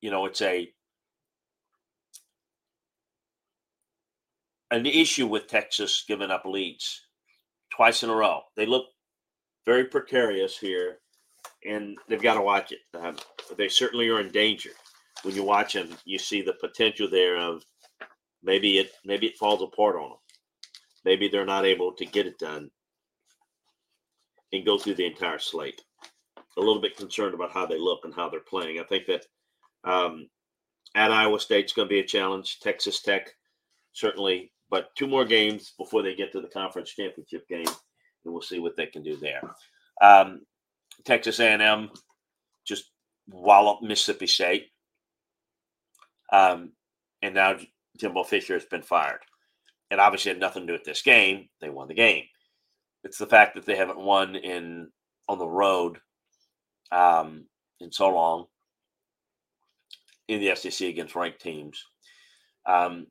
you 0.00 0.10
know, 0.10 0.26
it's 0.26 0.42
a 0.42 0.68
an 4.70 4.86
issue 4.86 5.26
with 5.26 5.46
Texas 5.46 6.04
giving 6.06 6.30
up 6.30 6.44
leads 6.44 7.06
twice 7.74 8.02
in 8.02 8.10
a 8.10 8.14
row. 8.14 8.40
They 8.56 8.66
look 8.66 8.86
very 9.64 9.84
precarious 9.84 10.58
here, 10.58 10.98
and 11.64 11.96
they've 12.08 12.22
got 12.22 12.34
to 12.34 12.42
watch 12.42 12.72
it. 12.72 12.80
Um, 12.98 13.16
they 13.56 13.68
certainly 13.68 14.08
are 14.08 14.20
in 14.20 14.30
danger. 14.30 14.70
When 15.22 15.34
you 15.34 15.44
watch 15.44 15.72
them, 15.72 15.88
you 16.04 16.18
see 16.18 16.42
the 16.42 16.54
potential 16.54 17.08
there 17.10 17.36
of 17.36 17.62
maybe 18.42 18.78
it 18.78 18.92
maybe 19.04 19.26
it 19.26 19.38
falls 19.38 19.62
apart 19.62 19.96
on 19.96 20.10
them. 20.10 20.18
Maybe 21.04 21.28
they're 21.28 21.46
not 21.46 21.64
able 21.64 21.92
to 21.92 22.04
get 22.04 22.26
it 22.26 22.38
done 22.38 22.70
and 24.52 24.66
go 24.66 24.78
through 24.78 24.94
the 24.94 25.06
entire 25.06 25.38
slate. 25.38 25.82
A 26.56 26.60
little 26.60 26.80
bit 26.80 26.96
concerned 26.96 27.34
about 27.34 27.52
how 27.52 27.66
they 27.66 27.78
look 27.78 28.04
and 28.04 28.14
how 28.14 28.28
they're 28.28 28.40
playing. 28.40 28.80
I 28.80 28.84
think 28.84 29.06
that 29.06 29.26
um, 29.84 30.28
at 30.94 31.12
Iowa 31.12 31.38
State's 31.38 31.72
going 31.72 31.86
to 31.86 31.94
be 31.94 32.00
a 32.00 32.06
challenge. 32.06 32.60
Texas 32.60 33.02
Tech 33.02 33.30
certainly, 33.92 34.52
but 34.70 34.94
two 34.96 35.06
more 35.06 35.24
games 35.24 35.72
before 35.78 36.02
they 36.02 36.14
get 36.14 36.32
to 36.32 36.40
the 36.40 36.48
conference 36.48 36.90
championship 36.90 37.48
game, 37.48 37.66
and 37.66 38.32
we'll 38.32 38.42
see 38.42 38.58
what 38.58 38.76
they 38.76 38.86
can 38.86 39.02
do 39.02 39.16
there. 39.16 39.40
Um, 40.02 40.42
Texas 41.04 41.40
A&M 41.40 41.90
just 42.66 42.90
wallop 43.28 43.82
Mississippi 43.82 44.26
State, 44.26 44.66
um, 46.32 46.72
and 47.22 47.34
now 47.34 47.56
Jimbo 47.98 48.24
Fisher 48.24 48.54
has 48.54 48.64
been 48.64 48.82
fired. 48.82 49.20
It 49.90 49.98
obviously 49.98 50.30
had 50.30 50.40
nothing 50.40 50.62
to 50.62 50.66
do 50.66 50.72
with 50.72 50.84
this 50.84 51.02
game. 51.02 51.48
They 51.60 51.70
won 51.70 51.88
the 51.88 51.94
game. 51.94 52.24
It's 53.04 53.18
the 53.18 53.26
fact 53.26 53.54
that 53.54 53.64
they 53.64 53.76
haven't 53.76 53.98
won 53.98 54.34
in 54.34 54.90
on 55.28 55.38
the 55.38 55.48
road 55.48 55.98
um, 56.92 57.44
in 57.80 57.92
so 57.92 58.08
long 58.08 58.46
in 60.28 60.40
the 60.40 60.54
SEC 60.56 60.88
against 60.88 61.14
ranked 61.14 61.40
teams. 61.40 61.84
Um, 62.66 63.06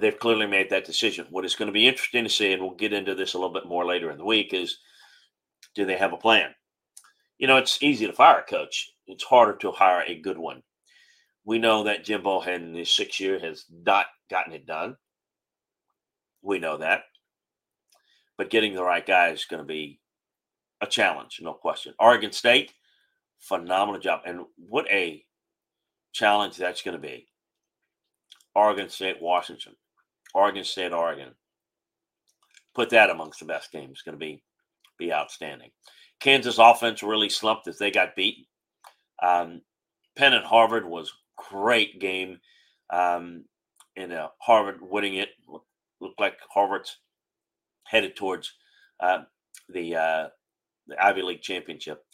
they've 0.00 0.18
clearly 0.18 0.46
made 0.46 0.70
that 0.70 0.84
decision. 0.84 1.26
What 1.30 1.44
is 1.44 1.54
going 1.54 1.66
to 1.66 1.72
be 1.72 1.86
interesting 1.86 2.24
to 2.24 2.30
see, 2.30 2.52
and 2.52 2.62
we'll 2.62 2.74
get 2.74 2.92
into 2.92 3.14
this 3.14 3.34
a 3.34 3.38
little 3.38 3.52
bit 3.52 3.66
more 3.66 3.84
later 3.84 4.10
in 4.10 4.18
the 4.18 4.24
week, 4.24 4.54
is 4.54 4.78
do 5.74 5.84
they 5.84 5.96
have 5.96 6.12
a 6.12 6.18
plan? 6.18 6.54
You 7.38 7.46
know, 7.46 7.58
it's 7.58 7.82
easy 7.82 8.06
to 8.06 8.12
fire 8.12 8.40
a 8.40 8.42
coach. 8.42 8.90
It's 9.06 9.24
harder 9.24 9.56
to 9.58 9.70
hire 9.70 10.02
a 10.06 10.20
good 10.20 10.38
one. 10.38 10.62
We 11.44 11.58
know 11.58 11.84
that 11.84 12.04
Jim 12.04 12.20
Jimbo 12.20 12.42
in 12.42 12.74
his 12.74 12.90
six 12.90 13.20
year 13.20 13.38
has 13.38 13.66
not 13.70 14.06
gotten 14.30 14.52
it 14.52 14.66
done. 14.66 14.96
We 16.42 16.58
know 16.58 16.78
that. 16.78 17.02
But 18.36 18.50
getting 18.50 18.74
the 18.74 18.82
right 18.82 19.06
guy 19.06 19.28
is 19.28 19.44
going 19.44 19.62
to 19.62 19.66
be 19.66 20.00
a 20.80 20.86
challenge, 20.86 21.38
no 21.40 21.54
question. 21.54 21.94
Oregon 21.98 22.32
State, 22.32 22.72
phenomenal 23.40 24.00
job. 24.00 24.20
And 24.26 24.46
what 24.56 24.86
a 24.90 25.24
challenge 26.12 26.56
that's 26.56 26.82
going 26.82 26.96
to 26.96 27.00
be. 27.00 27.28
Oregon 28.54 28.88
State, 28.88 29.20
Washington, 29.20 29.74
Oregon 30.34 30.64
State, 30.64 30.92
Oregon. 30.92 31.34
Put 32.74 32.90
that 32.90 33.10
amongst 33.10 33.40
the 33.40 33.46
best 33.46 33.72
games. 33.72 33.90
It's 33.92 34.02
going 34.02 34.18
to 34.18 34.18
be 34.18 34.42
be 34.98 35.12
outstanding. 35.12 35.70
Kansas 36.20 36.58
offense 36.58 37.02
really 37.02 37.28
slumped 37.28 37.68
as 37.68 37.78
they 37.78 37.90
got 37.90 38.16
beaten. 38.16 38.44
Um, 39.22 39.60
Penn 40.16 40.32
and 40.32 40.44
Harvard 40.44 40.86
was 40.86 41.12
great 41.36 42.00
game. 42.00 42.38
Um, 42.90 43.44
and 43.96 44.12
uh, 44.12 44.28
Harvard 44.38 44.78
winning 44.80 45.16
it 45.16 45.30
looked 46.00 46.20
like 46.20 46.38
Harvard's 46.52 46.98
headed 47.84 48.16
towards 48.16 48.52
uh, 49.00 49.20
the 49.68 49.96
uh, 49.96 50.28
the 50.86 51.04
Ivy 51.04 51.22
League 51.22 51.42
championship. 51.42 52.04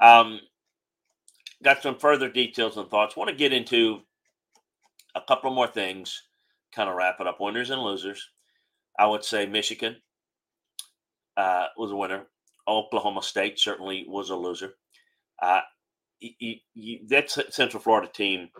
Um, 0.00 0.40
got 1.62 1.82
some 1.82 1.98
further 1.98 2.28
details 2.28 2.76
and 2.76 2.88
thoughts. 2.88 3.16
Want 3.16 3.30
to 3.30 3.36
get 3.36 3.52
into 3.52 4.00
a 5.14 5.20
couple 5.20 5.50
more 5.52 5.66
things. 5.66 6.22
Kind 6.74 6.88
of 6.88 6.96
wrap 6.96 7.20
it 7.20 7.26
up. 7.26 7.40
Winners 7.40 7.70
and 7.70 7.82
losers. 7.82 8.30
I 8.98 9.06
would 9.06 9.24
say 9.24 9.46
Michigan 9.46 9.96
uh, 11.36 11.66
was 11.76 11.90
a 11.90 11.96
winner. 11.96 12.26
Oklahoma 12.68 13.22
State 13.22 13.58
certainly 13.58 14.04
was 14.06 14.30
a 14.30 14.36
loser. 14.36 14.74
Uh, 15.42 15.60
you, 16.20 16.56
you, 16.74 16.98
that 17.08 17.30
Central 17.30 17.82
Florida 17.82 18.08
team 18.12 18.50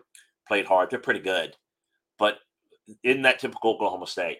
played 0.48 0.66
hard. 0.66 0.90
They're 0.90 0.98
pretty 0.98 1.20
good, 1.20 1.56
but 2.18 2.38
in 3.04 3.22
that 3.22 3.38
typical 3.38 3.74
Oklahoma 3.74 4.06
State, 4.06 4.38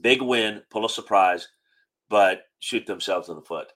big 0.00 0.20
win, 0.20 0.62
pull 0.70 0.84
a 0.84 0.90
surprise, 0.90 1.48
but 2.08 2.42
shoot 2.58 2.86
themselves 2.86 3.28
in 3.28 3.36
the 3.36 3.42
foot. 3.42 3.68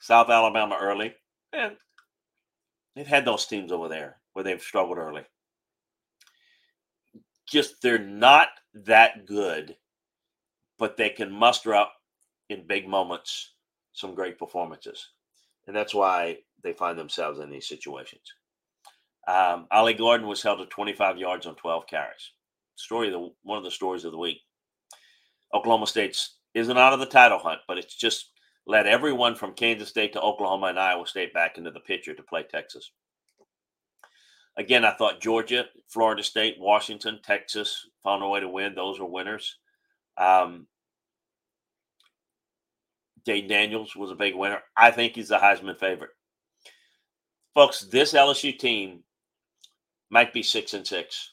South 0.00 0.28
Alabama 0.28 0.76
early, 0.80 1.14
and 1.52 1.76
they've 2.94 3.06
had 3.06 3.24
those 3.24 3.46
teams 3.46 3.72
over 3.72 3.88
there 3.88 4.18
where 4.32 4.42
they've 4.44 4.62
struggled 4.62 4.98
early. 4.98 5.22
Just 7.48 7.80
they're 7.82 7.98
not 7.98 8.48
that 8.74 9.26
good, 9.26 9.76
but 10.78 10.96
they 10.96 11.10
can 11.10 11.30
muster 11.30 11.74
up 11.74 11.92
in 12.48 12.66
big 12.66 12.88
moments 12.88 13.52
some 13.92 14.14
great 14.14 14.38
performances. 14.38 15.08
And 15.66 15.74
that's 15.74 15.94
why 15.94 16.38
they 16.62 16.72
find 16.72 16.98
themselves 16.98 17.40
in 17.40 17.50
these 17.50 17.68
situations. 17.68 18.22
Um, 19.26 19.66
Ollie 19.70 19.94
Gordon 19.94 20.28
was 20.28 20.42
held 20.42 20.58
to 20.60 20.66
25 20.66 21.18
yards 21.18 21.46
on 21.46 21.56
12 21.56 21.86
carries. 21.86 22.32
Story 22.76 23.08
of 23.08 23.14
the 23.14 23.30
one 23.42 23.58
of 23.58 23.64
the 23.64 23.70
stories 23.70 24.04
of 24.04 24.12
the 24.12 24.18
week. 24.18 24.38
Oklahoma 25.54 25.86
State's 25.86 26.36
isn't 26.54 26.78
out 26.78 26.92
of 26.92 27.00
the 27.00 27.06
title 27.06 27.38
hunt, 27.38 27.60
but 27.66 27.78
it's 27.78 27.94
just 27.94 28.30
led 28.66 28.86
everyone 28.86 29.34
from 29.34 29.54
Kansas 29.54 29.88
State 29.88 30.12
to 30.14 30.20
Oklahoma 30.20 30.66
and 30.66 30.78
Iowa 30.78 31.06
State 31.06 31.32
back 31.32 31.56
into 31.56 31.70
the 31.70 31.80
picture 31.80 32.14
to 32.14 32.22
play 32.22 32.42
Texas. 32.42 32.90
Again, 34.56 34.84
I 34.84 34.92
thought 34.92 35.20
Georgia, 35.20 35.66
Florida 35.88 36.22
State, 36.22 36.56
Washington, 36.58 37.20
Texas 37.22 37.86
found 38.02 38.22
a 38.22 38.28
way 38.28 38.40
to 38.40 38.48
win. 38.48 38.74
Those 38.74 38.98
were 38.98 39.06
winners. 39.06 39.58
Um, 40.16 40.66
Daniels 43.24 43.94
was 43.94 44.10
a 44.10 44.14
big 44.14 44.34
winner. 44.34 44.60
I 44.76 44.90
think 44.90 45.14
he's 45.14 45.28
the 45.28 45.36
Heisman 45.36 45.78
favorite. 45.78 46.10
Folks, 47.54 47.80
this 47.80 48.14
LSU 48.14 48.56
team 48.56 49.02
might 50.10 50.32
be 50.32 50.42
six 50.42 50.74
and 50.74 50.86
six. 50.86 51.32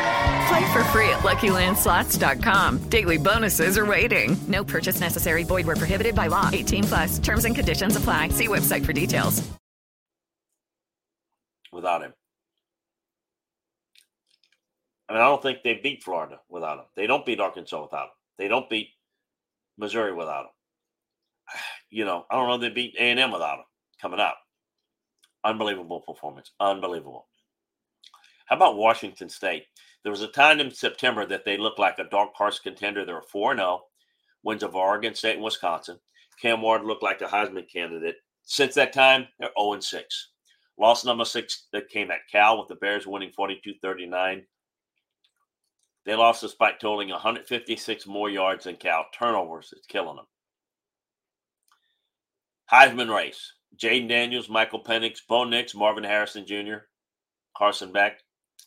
Play 0.51 0.73
for 0.73 0.83
free 0.85 1.07
at 1.09 1.19
LuckyLandSlots.com. 1.19 2.89
Daily 2.89 3.17
bonuses 3.17 3.77
are 3.77 3.85
waiting. 3.85 4.35
No 4.49 4.65
purchase 4.65 4.99
necessary. 4.99 5.43
Void 5.43 5.65
were 5.65 5.77
prohibited 5.77 6.13
by 6.13 6.27
law. 6.27 6.49
18 6.51 6.83
plus. 6.83 7.19
Terms 7.19 7.45
and 7.45 7.55
conditions 7.55 7.95
apply. 7.95 8.27
See 8.29 8.49
website 8.49 8.85
for 8.85 8.91
details. 8.91 9.49
Without 11.71 12.01
him, 12.01 12.13
I 15.07 15.13
mean, 15.13 15.21
I 15.21 15.25
don't 15.25 15.41
think 15.41 15.59
they 15.63 15.75
beat 15.81 16.03
Florida 16.03 16.41
without 16.49 16.79
him. 16.79 16.85
They 16.97 17.07
don't 17.07 17.25
beat 17.25 17.39
Arkansas 17.39 17.81
without 17.81 18.07
him. 18.07 18.13
They 18.37 18.49
don't 18.49 18.69
beat 18.69 18.89
Missouri 19.77 20.13
without 20.13 20.45
him. 20.45 20.51
You 21.89 22.05
know, 22.05 22.25
I 22.29 22.35
don't 22.35 22.47
know. 22.47 22.57
They 22.57 22.69
beat 22.73 22.95
A 22.97 23.01
and 23.01 23.19
M 23.19 23.31
without 23.31 23.59
him 23.59 23.65
coming 24.01 24.19
up. 24.19 24.37
Unbelievable 25.43 25.99
performance. 26.01 26.51
Unbelievable. 26.59 27.27
How 28.45 28.55
about 28.57 28.77
Washington 28.77 29.27
State? 29.27 29.65
There 30.03 30.11
was 30.11 30.21
a 30.21 30.27
time 30.27 30.59
in 30.59 30.71
September 30.71 31.25
that 31.27 31.45
they 31.45 31.57
looked 31.57 31.79
like 31.79 31.99
a 31.99 32.09
dark 32.09 32.33
horse 32.33 32.59
contender. 32.59 33.05
They 33.05 33.13
were 33.13 33.21
4 33.21 33.55
0, 33.55 33.81
wins 34.43 34.63
of 34.63 34.75
Oregon 34.75 35.13
State 35.13 35.35
and 35.35 35.43
Wisconsin. 35.43 35.99
Cam 36.41 36.61
Ward 36.61 36.83
looked 36.83 37.03
like 37.03 37.21
a 37.21 37.25
Heisman 37.25 37.71
candidate. 37.71 38.15
Since 38.43 38.75
that 38.75 38.93
time, 38.93 39.27
they're 39.39 39.51
0 39.59 39.79
6. 39.79 40.27
Loss 40.79 41.05
number 41.05 41.25
six 41.25 41.67
that 41.73 41.89
came 41.89 42.09
at 42.09 42.27
Cal 42.31 42.57
with 42.57 42.67
the 42.67 42.75
Bears 42.75 43.05
winning 43.05 43.31
42 43.31 43.75
39. 43.83 44.43
They 46.05 46.15
lost 46.15 46.41
despite 46.41 46.79
totaling 46.79 47.09
156 47.09 48.07
more 48.07 48.29
yards 48.31 48.65
than 48.65 48.77
Cal. 48.77 49.05
Turnovers, 49.13 49.71
it's 49.77 49.85
killing 49.85 50.15
them. 50.15 50.25
Heisman 52.71 53.13
race. 53.13 53.53
Jayden 53.77 54.09
Daniels, 54.09 54.49
Michael 54.49 54.83
Penix, 54.83 55.19
Bo 55.27 55.43
Nix, 55.43 55.75
Marvin 55.75 56.03
Harrison 56.03 56.45
Jr., 56.45 56.85
Carson 57.55 57.91
Beck. 57.91 58.19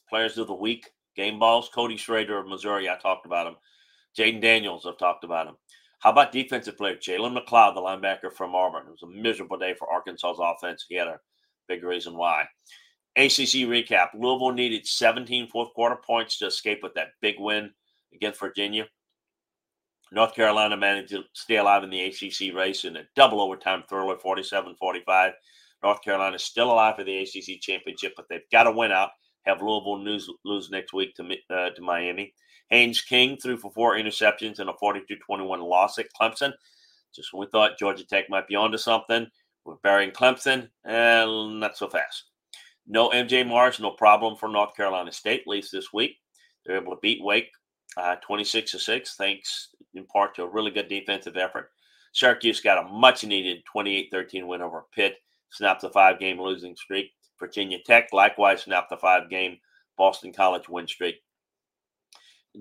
Players 0.09 0.39
of 0.39 0.47
the 0.47 0.55
week, 0.55 0.89
game 1.17 1.39
balls. 1.39 1.71
Cody 1.75 1.97
Schrader 1.97 2.39
of 2.39 2.47
Missouri, 2.47 2.89
I 2.89 2.97
talked 2.97 3.27
about 3.27 3.47
him. 3.47 3.57
Jayden 4.17 4.41
Daniels, 4.41 4.87
I've 4.87 4.99
talked 4.99 5.25
about 5.25 5.49
him. 5.49 5.57
How 6.01 6.11
about 6.11 6.33
defensive 6.33 6.77
player? 6.77 6.97
Jalen 6.97 7.37
McLeod, 7.37 7.75
the 7.75 7.81
linebacker 7.81 8.33
from 8.33 8.55
Auburn. 8.55 8.87
It 8.87 8.91
was 8.91 9.03
a 9.03 9.23
miserable 9.23 9.57
day 9.57 9.75
for 9.75 9.91
Arkansas's 9.91 10.41
offense. 10.41 10.85
He 10.89 10.97
had 10.97 11.09
a 11.09 11.19
big 11.67 11.83
reason 11.83 12.17
why. 12.17 12.47
ACC 13.17 13.65
recap 13.71 14.09
Louisville 14.13 14.53
needed 14.53 14.87
17 14.87 15.49
fourth 15.49 15.73
quarter 15.73 15.97
points 15.97 16.39
to 16.39 16.47
escape 16.47 16.81
with 16.83 16.95
that 16.95 17.13
big 17.21 17.37
win 17.39 17.71
against 18.13 18.41
Virginia. 18.41 18.87
North 20.13 20.35
Carolina 20.35 20.77
managed 20.77 21.11
to 21.11 21.23
stay 21.33 21.57
alive 21.57 21.83
in 21.83 21.91
the 21.91 22.03
ACC 22.03 22.55
race 22.55 22.85
in 22.85 22.97
a 22.97 23.05
double 23.17 23.41
overtime 23.41 23.85
thriller, 23.89 24.17
47 24.19 24.77
45. 24.79 25.33
North 25.83 26.03
Carolina 26.03 26.37
is 26.37 26.45
still 26.45 26.73
alive 26.73 26.97
for 26.97 27.05
the 27.05 27.19
ACC 27.19 27.61
championship, 27.61 28.13
but 28.17 28.27
they've 28.29 28.49
got 28.51 28.65
to 28.65 28.73
win 28.73 28.93
out. 28.93 29.11
Have 29.47 29.63
Louisville 29.63 30.03
lose, 30.03 30.29
lose 30.45 30.71
next 30.71 30.93
week 30.93 31.15
to, 31.17 31.37
uh, 31.51 31.71
to 31.71 31.83
Miami. 31.83 32.35
Haynes 32.71 33.03
King 33.03 33.37
threw 33.37 33.57
for 33.57 33.71
four 33.71 33.97
interceptions 33.97 34.59
in 34.59 34.69
a 34.69 34.75
42 34.75 35.17
21 35.17 35.61
loss 35.61 35.99
at 35.99 36.07
Clemson. 36.19 36.53
Just 37.15 37.33
when 37.33 37.41
we 37.41 37.47
thought 37.51 37.79
Georgia 37.79 38.05
Tech 38.05 38.29
might 38.29 38.49
be 38.49 38.57
onto 38.57 38.79
something, 38.79 39.27
we're 39.65 39.77
burying 39.77 40.11
Clemson, 40.11 40.69
and 40.85 41.61
not 41.61 41.77
so 41.77 41.89
fast. 41.89 42.25
No 42.87 43.11
MJ 43.11 43.47
Morris, 43.47 43.81
no 43.81 43.93
problem 43.93 44.37
for 44.37 44.49
North 44.49 44.75
Carolina 44.75 45.13
State, 45.13 45.43
at 45.43 45.47
least 45.47 45.73
this 45.73 45.93
week. 45.93 46.17
They're 46.65 46.77
able 46.77 46.95
to 46.95 47.01
beat 47.01 47.23
Wake 47.23 47.51
uh, 47.97 48.17
26 48.17 48.73
to 48.73 48.79
6, 48.79 49.17
thanks 49.17 49.69
in 49.95 50.05
part 50.07 50.35
to 50.35 50.43
a 50.43 50.49
really 50.49 50.71
good 50.71 50.89
defensive 50.89 51.37
effort. 51.37 51.71
Syracuse 52.13 52.61
got 52.61 52.85
a 52.85 52.89
much 52.89 53.25
needed 53.25 53.65
28 53.71 54.09
13 54.11 54.47
win 54.47 54.63
over 54.63 54.85
Pitt, 54.95 55.17
snapped 55.51 55.83
the 55.83 55.91
five 55.91 56.19
game 56.19 56.41
losing 56.41 56.77
streak. 56.77 57.13
Virginia 57.39 57.79
Tech 57.85 58.13
likewise 58.13 58.63
snapped 58.63 58.91
the 58.91 58.97
five 58.97 59.29
game 59.31 59.59
Boston 59.97 60.33
College 60.33 60.69
win 60.69 60.87
streak. 60.87 61.17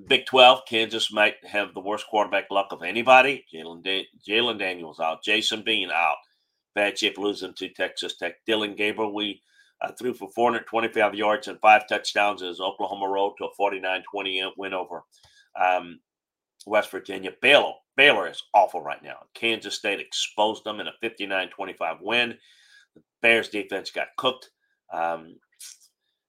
Big 0.08 0.25
12, 0.25 0.62
Kansas 0.68 1.12
might 1.12 1.36
have 1.46 1.74
the 1.74 1.80
worst 1.80 2.08
quarterback 2.08 2.46
luck 2.50 2.68
of 2.72 2.82
anybody. 2.82 3.46
Jalen 3.53 3.84
da- 3.84 4.08
Jalon 4.27 4.58
Daniels 4.58 5.00
out, 5.00 5.24
Jason 5.24 5.62
Bean 5.62 5.92
out. 5.92 6.15
Bad 6.74 6.98
shape 6.98 7.20
losing 7.20 7.53
to 7.56 7.70
Texas 7.70 8.18
Tech. 8.18 8.44
Dillon 8.48 8.75
Gabriel, 8.75 9.13
we 9.13 9.42
uh, 9.82 9.92
threw 10.00 10.13
for 10.13 10.30
425 10.32 11.13
yards 11.13 11.48
and 11.48 11.60
five 11.60 11.88
touchdowns 11.88 12.42
as 12.42 12.60
Oklahoma 12.60 13.08
rolled 13.08 13.36
to 13.38 13.46
a 13.46 13.53
49 13.56 14.03
20 14.12 14.53
win 14.58 14.74
over 14.74 15.03
um, 15.62 16.00
West 16.65 16.89
Virginia. 16.89 17.32
Baylor, 17.42 17.74
Baylor 17.96 18.27
is 18.27 18.42
awful 18.56 18.82
right 18.82 19.03
now. 19.03 19.18
Kansas 19.36 19.75
State 19.75 20.00
exposed 20.00 20.63
them 20.63 20.80
in 20.80 20.88
a 20.88 20.93
59 21.02 21.50
25 21.50 21.98
win. 22.02 22.38
The 22.95 23.02
Bears 23.21 23.50
defense 23.50 23.91
got 23.91 24.08
cooked. 24.17 24.50
Um, 24.91 25.36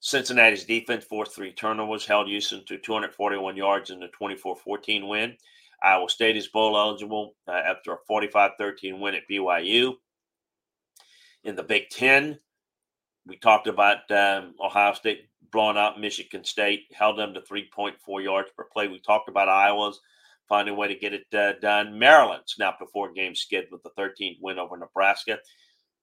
Cincinnati's 0.01 0.65
defense 0.65 1.05
forced 1.05 1.35
three 1.35 1.53
turnovers, 1.53 2.05
held 2.05 2.29
Houston 2.29 2.65
to 2.67 2.79
241 2.79 3.57
yards 3.57 3.91
in 3.91 4.01
the 4.01 4.09
24 4.09 4.57
14 4.57 5.09
win. 5.09 5.37
Iowa 5.83 6.09
State 6.09 6.37
is 6.37 6.49
bowl 6.49 6.79
eligible 6.79 7.35
uh, 7.49 7.53
after 7.53 7.93
a 7.93 7.99
45 8.07 8.53
13 8.59 9.01
win 9.01 9.15
at 9.15 9.23
BYU. 9.31 9.95
In 11.45 11.57
the 11.57 11.63
Big 11.63 11.91
Ten, 11.91 12.39
we 13.27 13.37
talked 13.37 13.67
about 13.67 14.11
um, 14.11 14.55
Ohio 14.63 14.95
State 14.95 15.29
blowing 15.53 15.77
out 15.77 16.01
Michigan 16.01 16.45
State, 16.45 16.87
held 16.93 17.19
them 17.19 17.33
to 17.35 17.41
3.4 17.41 18.23
yards 18.23 18.51
per 18.57 18.65
play. 18.73 18.89
We 18.89 19.01
talked 19.01 19.29
about 19.29 19.49
Iowa's 19.49 20.01
finding 20.49 20.75
a 20.75 20.77
way 20.77 20.89
to 20.89 20.95
get 20.95 21.15
it 21.15 21.27
uh, 21.35 21.59
done. 21.61 21.99
Maryland 21.99 22.43
snapped 22.47 22.83
a 22.83 22.87
four 22.87 23.13
game 23.13 23.35
skid 23.35 23.67
with 23.71 23.83
the 23.83 23.91
13th 23.99 24.39
win 24.41 24.59
over 24.59 24.77
Nebraska, 24.77 25.39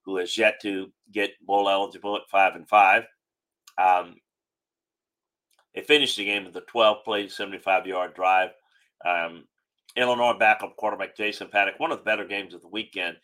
who 0.06 0.18
has 0.18 0.38
yet 0.38 0.62
to 0.62 0.92
get 1.12 1.32
bowl 1.46 1.70
eligible 1.70 2.16
at 2.16 2.30
5 2.30 2.56
and 2.56 2.68
5. 2.68 3.04
Um, 3.78 4.16
they 5.76 5.82
finished 5.82 6.18
the 6.18 6.26
game 6.26 6.46
with 6.46 6.56
a 6.56 6.62
12 6.62 7.04
play, 7.04 7.28
75 7.28 7.88
yard 7.88 8.14
drive. 8.14 8.50
Um, 9.06 9.46
Illinois 9.96 10.38
backup 10.38 10.76
quarterback 10.76 11.16
Jason 11.16 11.50
Paddock, 11.52 11.80
one 11.80 11.92
of 11.92 12.00
the 12.00 12.04
better 12.04 12.26
games 12.26 12.54
of 12.54 12.62
the 12.62 12.68
weekend, 12.68 13.18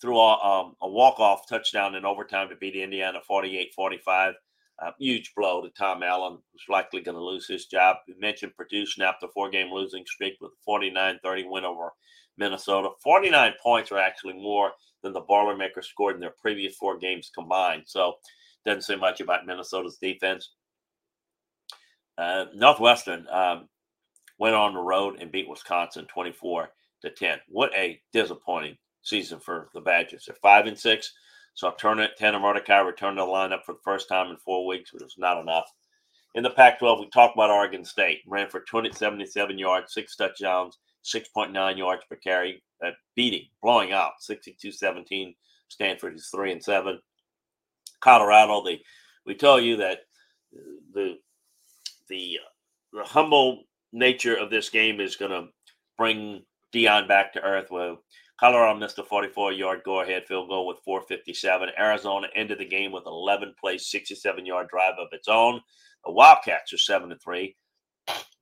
threw 0.00 0.18
a, 0.18 0.38
um, 0.38 0.74
a 0.80 0.88
walk-off 0.88 1.48
touchdown 1.48 1.94
in 1.94 2.04
overtime 2.04 2.48
to 2.48 2.56
beat 2.56 2.76
Indiana 2.76 3.20
48-45. 3.30 4.34
Uh, 4.82 4.90
huge 4.98 5.32
blow 5.36 5.62
to 5.62 5.70
Tom 5.70 6.02
Allen, 6.02 6.38
who's 6.52 6.64
likely 6.68 7.00
going 7.00 7.16
to 7.16 7.22
lose 7.22 7.46
his 7.46 7.66
job. 7.66 7.98
We 8.08 8.14
mentioned 8.18 8.56
Purdue 8.56 8.86
snapped 8.86 9.22
a 9.22 9.28
four-game 9.28 9.72
losing 9.72 10.04
streak 10.04 10.34
with 10.40 10.50
a 10.50 10.70
49-30 10.70 11.48
win 11.48 11.64
over 11.64 11.92
Minnesota. 12.36 12.88
49 13.02 13.52
points 13.62 13.92
are 13.92 13.98
actually 13.98 14.34
more 14.34 14.72
than 15.04 15.12
the 15.12 15.20
Boilermakers 15.20 15.86
scored 15.86 16.16
in 16.16 16.20
their 16.20 16.34
previous 16.40 16.74
four 16.76 16.98
games 16.98 17.30
combined. 17.32 17.84
So 17.86 18.14
doesn't 18.64 18.82
say 18.82 18.96
much 18.96 19.20
about 19.20 19.46
Minnesota's 19.46 19.98
defense. 19.98 20.50
Uh, 22.16 22.46
Northwestern 22.54 23.26
um, 23.30 23.68
went 24.38 24.54
on 24.54 24.74
the 24.74 24.80
road 24.80 25.18
and 25.20 25.30
beat 25.30 25.48
Wisconsin 25.48 26.06
24 26.06 26.70
to 27.02 27.10
10. 27.10 27.38
What 27.48 27.72
a 27.76 28.00
disappointing 28.12 28.76
season 29.02 29.38
for 29.38 29.68
the 29.74 29.80
Badgers. 29.80 30.24
They're 30.26 30.36
five 30.42 30.66
and 30.66 30.78
six. 30.78 31.12
So 31.54 31.72
Turner, 31.78 32.08
Tanner 32.16 32.40
Mordecai 32.40 32.80
returned 32.80 33.18
to 33.18 33.22
the 33.22 33.26
lineup 33.26 33.62
for 33.64 33.72
the 33.72 33.80
first 33.84 34.08
time 34.08 34.30
in 34.30 34.36
four 34.38 34.66
weeks, 34.66 34.90
but 34.92 35.02
it 35.02 35.04
was 35.04 35.14
not 35.18 35.40
enough. 35.40 35.66
In 36.34 36.42
the 36.42 36.50
Pac 36.50 36.80
12, 36.80 36.98
we 36.98 37.10
talked 37.10 37.36
about 37.36 37.50
Oregon 37.50 37.84
State. 37.84 38.22
Ran 38.26 38.48
for 38.48 38.60
277 38.60 39.56
yards, 39.56 39.92
six 39.92 40.16
touchdowns, 40.16 40.78
6.9 41.04 41.78
yards 41.78 42.02
per 42.08 42.16
carry, 42.16 42.62
uh, 42.84 42.90
beating, 43.14 43.46
blowing 43.62 43.92
out 43.92 44.12
62 44.20 44.72
17. 44.72 45.34
Stanford 45.68 46.14
is 46.16 46.28
3 46.34 46.52
and 46.52 46.62
7. 46.62 46.98
Colorado, 48.00 48.62
the, 48.64 48.78
we 49.26 49.34
tell 49.34 49.60
you 49.60 49.76
that 49.76 50.00
the, 50.92 51.16
the, 52.08 52.38
the 52.94 53.04
humble 53.04 53.64
nature 53.92 54.36
of 54.36 54.50
this 54.50 54.68
game 54.68 55.00
is 55.00 55.16
going 55.16 55.30
to 55.30 55.48
bring 55.96 56.42
Deion 56.72 57.08
back 57.08 57.32
to 57.32 57.42
earth. 57.42 57.70
Well, 57.70 58.02
Colorado 58.38 58.78
missed 58.78 58.98
a 58.98 59.04
44 59.04 59.52
yard 59.52 59.82
go 59.84 60.00
ahead 60.00 60.26
field 60.26 60.48
goal 60.48 60.66
with 60.66 60.80
457. 60.84 61.70
Arizona 61.78 62.26
ended 62.34 62.58
the 62.58 62.64
game 62.64 62.92
with 62.92 63.06
11 63.06 63.54
plays, 63.58 63.88
67 63.88 64.44
yard 64.44 64.68
drive 64.68 64.94
of 64.98 65.08
its 65.12 65.28
own. 65.28 65.60
The 66.04 66.12
Wildcats 66.12 66.72
are 66.72 66.78
7 66.78 67.08
to 67.08 67.16
3. 67.16 67.56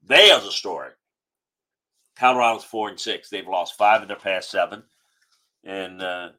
They 0.04 0.30
are 0.30 0.40
the 0.40 0.50
story. 0.50 0.90
Colorado's 2.16 2.64
4 2.64 2.90
and 2.90 3.00
6. 3.00 3.30
They've 3.30 3.46
lost 3.46 3.78
five 3.78 4.02
of 4.02 4.08
their 4.08 4.16
past 4.16 4.50
seven. 4.50 4.82
And 5.64 6.02
uh, 6.02 6.30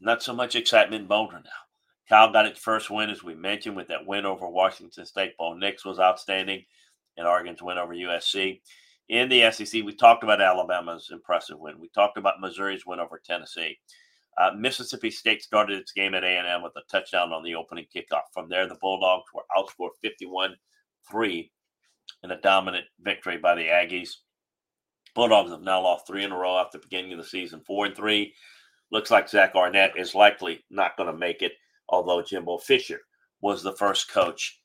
not 0.00 0.22
so 0.22 0.32
much 0.32 0.56
excitement 0.56 1.02
in 1.02 1.08
Boulder 1.08 1.40
now. 1.44 1.50
Cal 2.08 2.32
got 2.32 2.46
its 2.46 2.60
first 2.60 2.90
win, 2.90 3.10
as 3.10 3.22
we 3.22 3.34
mentioned, 3.34 3.76
with 3.76 3.88
that 3.88 4.06
win 4.06 4.26
over 4.26 4.48
Washington 4.48 5.06
State. 5.06 5.36
Bo 5.38 5.54
Nix 5.54 5.84
was 5.84 5.98
outstanding, 5.98 6.64
and 7.16 7.26
Oregon's 7.26 7.62
win 7.62 7.78
over 7.78 7.94
USC 7.94 8.60
in 9.08 9.28
the 9.28 9.50
SEC, 9.50 9.84
we 9.84 9.94
talked 9.94 10.24
about 10.24 10.40
Alabama's 10.40 11.10
impressive 11.12 11.58
win. 11.58 11.78
We 11.78 11.88
talked 11.88 12.16
about 12.16 12.40
Missouri's 12.40 12.86
win 12.86 13.00
over 13.00 13.20
Tennessee. 13.24 13.78
Uh, 14.40 14.52
Mississippi 14.56 15.10
State 15.10 15.42
started 15.42 15.78
its 15.78 15.92
game 15.92 16.14
at 16.14 16.24
A&M 16.24 16.62
with 16.62 16.72
a 16.76 16.82
touchdown 16.90 17.32
on 17.32 17.44
the 17.44 17.54
opening 17.54 17.86
kickoff. 17.94 18.22
From 18.32 18.48
there, 18.48 18.66
the 18.66 18.78
Bulldogs 18.80 19.26
were 19.32 19.44
outscored 19.56 19.90
51-3 21.12 21.50
in 22.24 22.30
a 22.30 22.40
dominant 22.40 22.86
victory 23.00 23.36
by 23.36 23.54
the 23.54 23.66
Aggies. 23.66 24.10
Bulldogs 25.14 25.50
have 25.50 25.62
now 25.62 25.82
lost 25.82 26.06
three 26.06 26.24
in 26.24 26.32
a 26.32 26.36
row 26.36 26.58
after 26.58 26.78
beginning 26.78 27.12
of 27.12 27.18
the 27.18 27.24
season, 27.24 27.62
four 27.66 27.86
and 27.86 27.96
three. 27.96 28.34
Looks 28.90 29.10
like 29.10 29.28
Zach 29.28 29.54
Arnett 29.54 29.96
is 29.96 30.14
likely 30.14 30.64
not 30.70 30.96
going 30.96 31.10
to 31.10 31.16
make 31.16 31.42
it, 31.42 31.52
although 31.88 32.22
Jimbo 32.22 32.58
Fisher 32.58 33.00
was 33.40 33.62
the 33.62 33.76
first 33.76 34.10
coach 34.10 34.60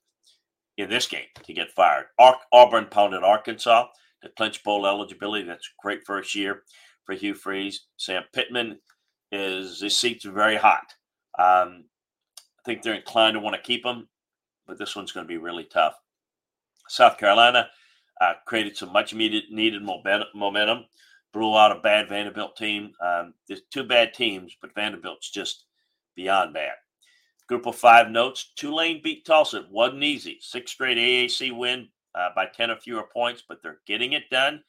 in 0.78 0.90
this 0.90 1.08
game 1.08 1.28
to 1.44 1.54
get 1.54 1.72
fired. 1.72 2.06
Auburn 2.52 2.88
pounded 2.88 3.24
Arkansas 3.24 3.88
to 4.24 4.30
clinch 4.38 4.64
bowl 4.64 4.88
eligibility. 4.88 5.46
That's 5.46 5.70
great 5.82 6.02
first 6.06 6.36
year 6.36 6.64
for 7.06 7.16
Hugh 7.16 7.36
Freeze. 7.36 7.88
Sam 7.98 8.24
Pittman 8.34 8.80
is 9.32 9.82
his 9.82 9.98
seats 9.98 10.26
are 10.26 10.32
very 10.32 10.56
hot. 10.56 10.94
Um, 11.38 11.86
I 12.38 12.62
think 12.66 12.82
they're 12.82 12.94
inclined 12.96 13.36
to 13.36 13.40
want 13.40 13.56
to 13.56 13.62
keep 13.62 13.86
him, 13.86 14.08
but 14.68 14.78
this 14.78 14.96
one's 14.96 15.12
going 15.12 15.26
to 15.26 15.28
be 15.32 15.38
really 15.38 15.66
tough. 15.66 15.96
South 16.88 17.18
Carolina 17.18 17.70
uh, 18.20 18.34
created 18.46 18.76
some 18.76 18.92
much 18.92 19.14
needed 19.14 19.46
needed 19.50 19.82
momentum. 19.84 20.86
Blew 21.32 21.56
out 21.56 21.76
a 21.76 21.80
bad 21.82 22.10
Vanderbilt 22.10 22.58
team. 22.58 22.94
Um, 23.02 23.34
there's 23.48 23.62
two 23.72 23.84
bad 23.84 24.14
teams, 24.14 24.56
but 24.60 24.74
Vanderbilt's 24.74 25.30
just 25.30 25.66
beyond 26.16 26.54
bad. 26.54 26.74
Group 27.48 27.66
of 27.68 27.76
five 27.76 28.10
notes: 28.10 28.52
Tulane 28.56 29.02
beat 29.04 29.26
Tulsa. 29.26 29.60
It 29.60 29.70
wasn't 29.70 30.04
easy. 30.04 30.38
Six 30.42 30.72
straight 30.72 30.98
AAC 30.98 31.56
win 31.56 31.88
uh, 32.16 32.30
by 32.36 32.48
ten 32.48 32.72
or 32.72 32.78
fewer 32.78 33.04
points, 33.14 33.44
but 33.48 33.62
they're 33.62 33.80
getting 33.86 34.14
it 34.14 34.30
done. 34.32 34.64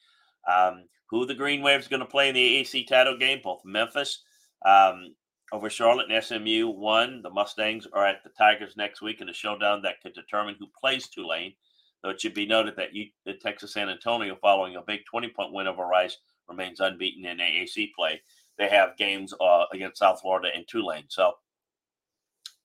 Um, 0.51 0.85
who 1.09 1.27
the 1.27 1.35
Green 1.35 1.63
Wave 1.63 1.81
is 1.81 1.89
going 1.89 2.01
to 2.01 2.07
play 2.07 2.29
in 2.29 2.35
the 2.35 2.63
AAC 2.63 2.87
title 2.87 3.17
game? 3.19 3.41
Both 3.43 3.63
Memphis 3.65 4.23
um, 4.65 5.15
over 5.53 5.69
Charlotte 5.69 6.11
and 6.11 6.23
SMU 6.23 6.69
won. 6.69 7.23
The 7.23 7.31
Mustangs 7.31 7.87
are 7.93 8.07
at 8.07 8.23
the 8.23 8.31
Tigers 8.31 8.77
next 8.77 9.03
week 9.03 9.21
in 9.21 9.29
a 9.29 9.35
showdown 9.35 9.83
that 9.83 10.01
could 10.03 10.15
determine 10.15 10.57
who 10.59 10.67
plays 10.79 11.09
Tulane. 11.09 11.55
Though 12.03 12.11
it 12.11 12.21
should 12.21 12.35
be 12.35 12.47
noted 12.47 12.77
that 12.77 12.95
you, 12.95 13.07
the 13.27 13.35
Texas 13.35 13.75
San 13.75 13.89
Antonio, 13.89 14.37
following 14.41 14.77
a 14.77 14.83
big 14.83 15.05
20 15.05 15.29
point 15.29 15.53
win 15.53 15.67
over 15.67 15.85
Rice, 15.85 16.19
remains 16.49 16.81
unbeaten 16.81 17.27
in 17.27 17.39
AAC 17.39 17.93
play. 17.95 18.21
They 18.59 18.69
have 18.69 18.97
games 18.97 19.35
uh, 19.41 19.65
against 19.73 19.99
South 19.99 20.21
Florida 20.21 20.49
and 20.55 20.67
Tulane. 20.67 21.05
So 21.09 21.33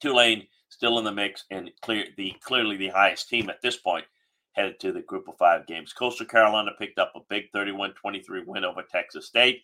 Tulane 0.01 0.47
still 0.69 0.99
in 0.99 1.05
the 1.05 1.11
mix 1.11 1.45
and 1.51 1.71
clear 1.81 2.05
the 2.17 2.33
clearly 2.41 2.77
the 2.77 2.89
highest 2.89 3.29
team 3.29 3.49
at 3.49 3.61
this 3.61 3.77
point 3.77 4.05
headed 4.53 4.79
to 4.79 4.91
the 4.91 5.01
group 5.01 5.27
of 5.27 5.37
five 5.37 5.67
games. 5.67 5.93
Coastal 5.93 6.25
Carolina 6.25 6.71
picked 6.79 6.99
up 6.99 7.11
a 7.15 7.19
big 7.29 7.45
31 7.53 7.93
23 7.93 8.43
win 8.45 8.65
over 8.65 8.83
Texas 8.83 9.27
State. 9.27 9.63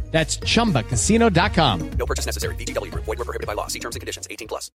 That's 0.11 0.37
ChumbaCasino.com. 0.37 1.91
No 1.91 2.05
purchase 2.05 2.25
necessary. 2.25 2.55
VGW. 2.55 2.91
Void 2.91 3.07
were 3.07 3.15
prohibited 3.15 3.47
by 3.47 3.53
law. 3.53 3.67
See 3.67 3.79
terms 3.79 3.95
and 3.95 4.01
conditions. 4.01 4.27
18 4.29 4.47
plus. 4.47 4.69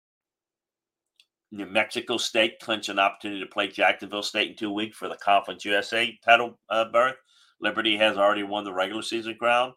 New 1.52 1.66
Mexico 1.66 2.18
State 2.18 2.60
clinch 2.60 2.90
an 2.90 3.00
opportunity 3.00 3.42
to 3.42 3.48
play 3.50 3.68
Jacksonville 3.68 4.24
State 4.24 4.50
in 4.50 4.56
two 4.56 4.72
weeks 4.72 4.98
for 4.98 5.08
the 5.08 5.16
Conference 5.16 5.64
USA 5.64 6.18
title 6.24 6.58
uh, 6.70 6.86
berth. 6.86 7.16
Liberty 7.62 7.96
has 7.98 8.18
already 8.18 8.44
won 8.44 8.64
the 8.64 8.74
regular 8.74 9.02
season 9.02 9.36
crown. 9.36 9.74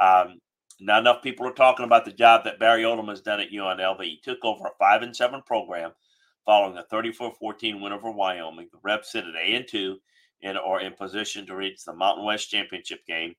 Um, 0.00 0.40
not 0.78 1.00
enough 1.00 1.22
people 1.22 1.46
are 1.46 1.52
talking 1.52 1.86
about 1.86 2.04
the 2.04 2.12
job 2.12 2.44
that 2.44 2.58
Barry 2.58 2.82
Odom 2.82 3.08
has 3.08 3.22
done 3.22 3.40
at 3.40 3.50
UNLV. 3.50 4.02
He 4.02 4.20
took 4.22 4.44
over 4.44 4.66
a 4.66 4.70
five 4.78 5.02
and 5.02 5.16
seven 5.16 5.40
program 5.46 5.92
following 6.44 6.76
a 6.76 6.94
34-14 6.94 7.80
win 7.80 7.92
over 7.92 8.10
Wyoming. 8.10 8.68
The 8.70 8.78
Rebs 8.82 9.10
sit 9.10 9.24
at 9.24 9.34
A 9.34 9.56
and 9.56 9.66
two 9.66 9.98
and 10.42 10.58
are 10.58 10.80
in 10.80 10.92
position 10.92 11.46
to 11.46 11.56
reach 11.56 11.84
the 11.84 11.94
Mountain 11.94 12.26
West 12.26 12.50
Championship 12.50 13.06
game 13.06 13.34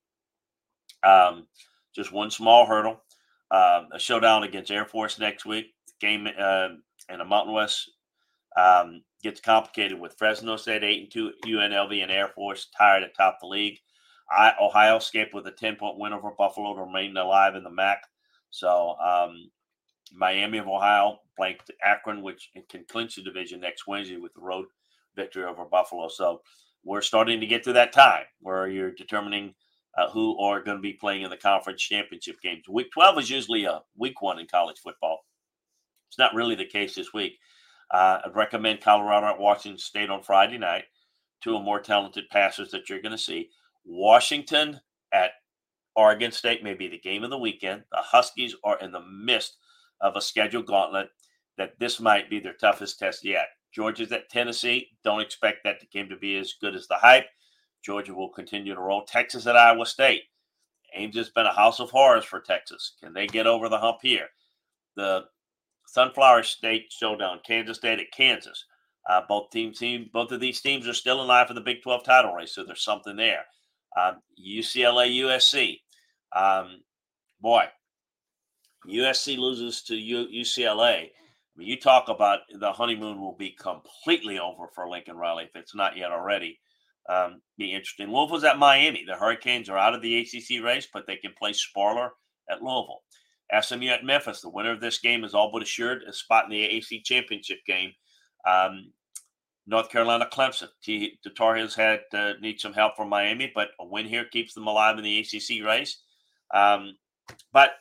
um, 1.04 1.48
just 1.96 2.12
one 2.12 2.32
small 2.32 2.66
hurdle. 2.66 3.02
Um, 3.50 3.88
a 3.94 4.00
showdown 4.00 4.44
against 4.44 4.72
Air 4.72 4.86
Force 4.86 5.20
next 5.20 5.46
week. 5.46 5.68
Game 6.00 6.28
uh, 6.28 6.68
in 7.10 7.20
the 7.20 7.26
Mountain 7.26 7.54
West 7.54 7.90
um, 8.58 9.02
gets 9.24 9.40
complicated 9.40 10.00
with 10.00 10.16
Fresno 10.18 10.58
State 10.58 10.84
eight 10.84 11.02
and 11.04 11.12
two, 11.12 11.32
UNLV 11.46 12.02
and 12.04 12.12
Air 12.12 12.28
Force 12.28 12.68
tied 12.78 13.04
atop 13.04 13.38
the 13.40 13.48
league. 13.48 13.80
I, 14.30 14.54
Ohio 14.62 14.98
escaped 14.98 15.34
with 15.34 15.48
a 15.48 15.52
ten 15.52 15.76
point 15.76 15.98
win 15.98 16.14
over 16.14 16.32
Buffalo 16.38 16.76
to 16.76 16.82
remain 16.82 17.16
alive 17.16 17.56
in 17.56 17.64
the 17.64 17.70
MAC. 17.70 18.04
So 18.50 18.96
um, 19.00 19.50
Miami 20.14 20.58
of 20.58 20.68
Ohio 20.68 21.20
blanked 21.38 21.72
Akron, 21.84 22.22
which 22.22 22.50
can 22.70 22.84
clinch 22.90 23.16
the 23.16 23.22
division 23.22 23.60
next 23.60 23.88
Wednesday 23.88 24.18
with 24.18 24.34
the 24.34 24.42
road 24.42 24.66
victory 25.16 25.46
over 25.46 25.66
Buffalo. 25.66 26.08
So 26.10 26.42
we're 26.84 27.02
starting 27.02 27.40
to 27.40 27.48
get 27.48 27.64
to 27.64 27.74
that 27.74 27.94
time 27.94 28.26
where 28.42 28.68
you're 28.68 28.92
determining 28.92 29.54
uh, 29.98 30.10
who 30.10 30.40
are 30.40 30.62
going 30.62 30.78
to 30.78 30.82
be 30.82 30.94
playing 30.94 31.24
in 31.24 31.30
the 31.30 31.38
conference 31.38 31.82
championship 31.82 32.40
games. 32.42 32.64
Week 32.70 32.92
12 32.94 33.20
is 33.20 33.30
usually 33.30 33.66
a 33.66 33.82
week 33.98 34.22
one 34.22 34.40
in 34.40 34.48
college 34.48 34.78
football. 34.84 35.20
It's 36.10 36.20
not 36.20 36.36
really 36.36 36.56
the 36.56 36.66
case 36.66 36.96
this 36.96 37.14
week. 37.14 37.40
Uh, 37.92 38.20
I'd 38.26 38.36
recommend 38.36 38.82
Colorado 38.82 39.28
at 39.28 39.40
Washington 39.40 39.80
State 39.80 40.10
on 40.10 40.24
Friday 40.24 40.58
night. 40.58 40.84
Two 41.42 41.60
more 41.60 41.80
talented 41.80 42.26
passers 42.30 42.72
that 42.72 42.90
you're 42.90 43.02
going 43.02 43.12
to 43.12 43.18
see. 43.18 43.50
Washington 43.86 44.80
at 45.14 45.32
Oregon 45.96 46.32
State 46.32 46.64
may 46.64 46.74
be 46.74 46.88
the 46.88 47.00
game 47.00 47.24
of 47.24 47.30
the 47.30 47.38
weekend. 47.38 47.84
The 47.92 47.98
Huskies 47.98 48.56
are 48.64 48.80
in 48.80 48.92
the 48.92 49.02
midst 49.02 49.58
of 50.02 50.16
a 50.16 50.22
schedule 50.22 50.62
gauntlet 50.62 51.10
that 51.58 51.80
this 51.80 52.00
might 52.00 52.30
be 52.30 52.40
their 52.40 52.54
toughest 52.54 53.00
test 53.00 53.26
yet. 53.26 53.48
Georgia's 53.74 54.12
at 54.12 54.30
Tennessee. 54.30 54.90
Don't 55.04 55.22
expect 55.22 55.64
that 55.64 55.90
game 55.92 56.10
to 56.10 56.16
be 56.16 56.38
as 56.38 56.54
good 56.62 56.76
as 56.76 56.88
the 56.88 56.96
hype. 56.96 57.26
Georgia 57.88 58.14
will 58.14 58.30
continue 58.30 58.76
to 58.76 58.82
roll. 58.82 59.06
Texas 59.06 59.48
at 59.48 59.56
Iowa 59.56 59.86
State. 59.86 60.24
Ames 60.94 61.16
has 61.16 61.30
been 61.30 61.46
a 61.46 61.54
house 61.54 61.80
of 61.80 61.90
horrors 61.90 62.26
for 62.26 62.42
Texas. 62.42 62.98
Can 63.02 63.14
they 63.14 63.28
get 63.28 63.48
over 63.48 63.70
the 63.70 63.78
hump 63.78 64.00
here? 64.02 64.28
The 64.98 65.24
Sunflower 65.86 66.44
State 66.44 66.92
showdown, 66.92 67.40
Kansas 67.48 67.78
State 67.78 68.00
at 68.00 68.12
Kansas. 68.12 68.66
Uh, 69.10 69.22
both 69.30 69.52
teams, 69.52 69.80
team, 69.80 70.10
both 70.12 70.34
of 70.34 70.42
these 70.42 70.60
teams 70.60 70.86
are 70.86 70.94
still 70.94 71.22
in 71.22 71.48
for 71.48 71.54
the 71.54 71.62
Big 71.62 71.82
12 71.82 72.04
title 72.04 72.34
race, 72.34 72.54
so 72.54 72.66
there's 72.66 72.84
something 72.84 73.16
there. 73.16 73.46
Um, 73.98 74.18
UCLA, 74.38 75.22
USC. 75.22 75.80
Um, 76.36 76.82
boy, 77.40 77.64
USC 78.86 79.38
loses 79.38 79.82
to 79.84 79.96
U- 79.96 80.28
UCLA. 80.28 81.04
I 81.04 81.10
mean, 81.56 81.70
you 81.70 81.80
talk 81.80 82.10
about 82.10 82.40
the 82.54 82.74
honeymoon 82.74 83.22
will 83.22 83.38
be 83.38 83.52
completely 83.52 84.40
over 84.40 84.68
for 84.76 84.90
Lincoln 84.90 85.16
Riley 85.16 85.46
if 85.46 85.56
it's 85.56 85.74
not 85.74 85.96
yet 85.96 86.12
already 86.12 86.60
um, 87.10 87.42
be 87.58 87.74
interesting. 87.74 88.12
Louisville's 88.12 88.44
at 88.44 88.60
Miami. 88.60 89.06
The 89.06 89.16
Hurricanes 89.16 89.70
are 89.70 89.78
out 89.78 89.94
of 89.94 90.02
the 90.02 90.20
ACC 90.20 90.64
race, 90.64 90.88
but 90.92 91.06
they 91.08 91.16
can 91.16 91.34
play 91.38 91.54
spoiler 91.54 92.12
at 92.50 92.62
Louisville. 92.62 93.04
SMU 93.62 93.88
at 93.88 94.04
Memphis. 94.04 94.42
The 94.42 94.50
winner 94.50 94.72
of 94.72 94.82
this 94.82 95.00
game 95.00 95.24
is 95.24 95.34
all 95.34 95.52
but 95.52 95.62
assured 95.62 96.04
a 96.04 96.14
spot 96.14 96.46
in 96.46 96.52
the 96.52 96.64
AAC 96.64 97.04
championship 97.04 97.60
game. 97.66 97.92
Um, 98.46 98.92
North 99.66 99.90
Carolina 99.90 100.28
Clemson. 100.32 100.70
the 100.86 101.12
Tar 101.36 101.56
Heels 101.56 101.76
had 101.76 102.02
uh, 102.14 102.34
need 102.42 102.60
some 102.60 102.74
help 102.74 102.96
from 102.96 103.10
Miami, 103.10 103.52
but 103.54 103.70
a 103.80 103.86
win 103.86 104.06
here 104.06 104.26
keeps 104.26 104.54
them 104.54 104.68
alive 104.68 104.98
in 104.98 105.04
the 105.04 105.20
ACC 105.20 105.66
race. 105.66 106.02
Um, 106.54 106.98
but 107.52 107.72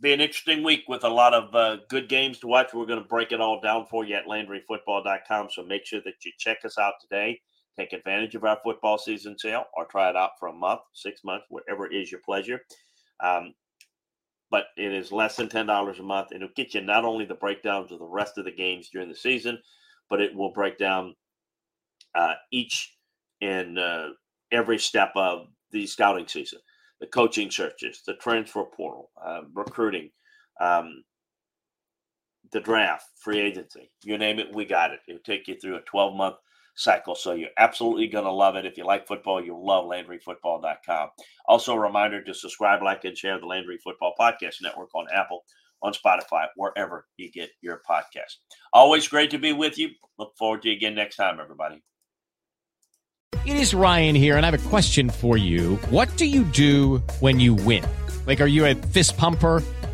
be 0.00 0.12
an 0.12 0.20
interesting 0.20 0.62
week 0.62 0.84
with 0.88 1.04
a 1.04 1.08
lot 1.08 1.34
of 1.34 1.54
uh, 1.54 1.78
good 1.88 2.08
games 2.08 2.38
to 2.40 2.46
watch. 2.46 2.72
We're 2.72 2.86
going 2.86 3.02
to 3.02 3.08
break 3.08 3.32
it 3.32 3.40
all 3.40 3.60
down 3.60 3.86
for 3.90 4.04
you 4.04 4.14
at 4.14 4.26
LandryFootball.com. 4.26 5.48
So 5.52 5.62
make 5.62 5.84
sure 5.84 6.00
that 6.04 6.24
you 6.24 6.32
check 6.38 6.58
us 6.64 6.78
out 6.78 6.94
today. 7.00 7.40
Take 7.78 7.92
advantage 7.92 8.34
of 8.34 8.44
our 8.44 8.58
football 8.64 8.98
season 8.98 9.38
sale 9.38 9.64
or 9.76 9.84
try 9.84 10.08
it 10.08 10.16
out 10.16 10.38
for 10.38 10.48
a 10.48 10.52
month, 10.52 10.80
six 10.94 11.22
months, 11.24 11.46
whatever 11.50 11.86
is 11.92 12.10
your 12.10 12.20
pleasure. 12.24 12.60
Um, 13.20 13.54
but 14.50 14.66
it 14.76 14.92
is 14.92 15.12
less 15.12 15.36
than 15.36 15.48
$10 15.48 15.98
a 15.98 16.02
month. 16.02 16.28
And 16.30 16.42
it'll 16.42 16.54
get 16.54 16.74
you 16.74 16.80
not 16.80 17.04
only 17.04 17.24
the 17.24 17.34
breakdowns 17.34 17.92
of 17.92 17.98
the 17.98 18.06
rest 18.06 18.38
of 18.38 18.44
the 18.44 18.52
games 18.52 18.88
during 18.90 19.08
the 19.08 19.14
season, 19.14 19.58
but 20.08 20.20
it 20.20 20.34
will 20.34 20.52
break 20.52 20.78
down 20.78 21.14
uh, 22.14 22.34
each 22.52 22.96
in 23.40 23.76
uh, 23.76 24.08
every 24.52 24.78
step 24.78 25.12
of 25.16 25.48
the 25.72 25.86
scouting 25.86 26.28
season 26.28 26.60
the 27.00 27.06
coaching 27.06 27.50
searches, 27.50 28.02
the 28.06 28.14
transfer 28.14 28.64
portal, 28.64 29.10
uh, 29.22 29.42
recruiting, 29.52 30.10
um, 30.60 31.04
the 32.52 32.60
draft, 32.60 33.04
free 33.18 33.40
agency, 33.40 33.90
you 34.02 34.16
name 34.16 34.38
it, 34.38 34.54
we 34.54 34.64
got 34.64 34.92
it. 34.92 35.00
It'll 35.08 35.20
take 35.20 35.48
you 35.48 35.56
through 35.60 35.76
a 35.76 35.82
12 35.82 36.14
month 36.14 36.36
cycle. 36.76 37.14
So 37.14 37.32
you're 37.32 37.50
absolutely 37.58 38.06
going 38.06 38.24
to 38.24 38.30
love 38.30 38.56
it. 38.56 38.66
If 38.66 38.76
you 38.76 38.84
like 38.84 39.06
football, 39.06 39.44
you'll 39.44 39.66
love 39.66 39.86
LandryFootball.com. 39.86 41.08
Also, 41.46 41.74
a 41.74 41.78
reminder 41.78 42.22
to 42.22 42.34
subscribe, 42.34 42.82
like, 42.82 43.04
and 43.04 43.16
share 43.16 43.40
the 43.40 43.46
Landry 43.46 43.78
Football 43.82 44.14
Podcast 44.18 44.62
Network 44.62 44.94
on 44.94 45.06
Apple, 45.12 45.44
on 45.82 45.92
Spotify, 45.92 46.46
wherever 46.56 47.06
you 47.16 47.30
get 47.30 47.50
your 47.60 47.82
podcast. 47.88 48.36
Always 48.72 49.08
great 49.08 49.30
to 49.30 49.38
be 49.38 49.52
with 49.52 49.78
you. 49.78 49.90
Look 50.18 50.36
forward 50.38 50.62
to 50.62 50.68
you 50.68 50.76
again 50.76 50.94
next 50.94 51.16
time, 51.16 51.40
everybody. 51.40 51.82
It 53.44 53.56
is 53.56 53.74
Ryan 53.74 54.16
here, 54.16 54.36
and 54.36 54.44
I 54.44 54.50
have 54.50 54.66
a 54.66 54.68
question 54.68 55.08
for 55.08 55.36
you. 55.36 55.76
What 55.90 56.16
do 56.16 56.26
you 56.26 56.42
do 56.42 56.98
when 57.20 57.38
you 57.38 57.54
win? 57.54 57.84
Like, 58.26 58.40
are 58.40 58.46
you 58.46 58.66
a 58.66 58.74
fist 58.74 59.16
pumper? 59.16 59.62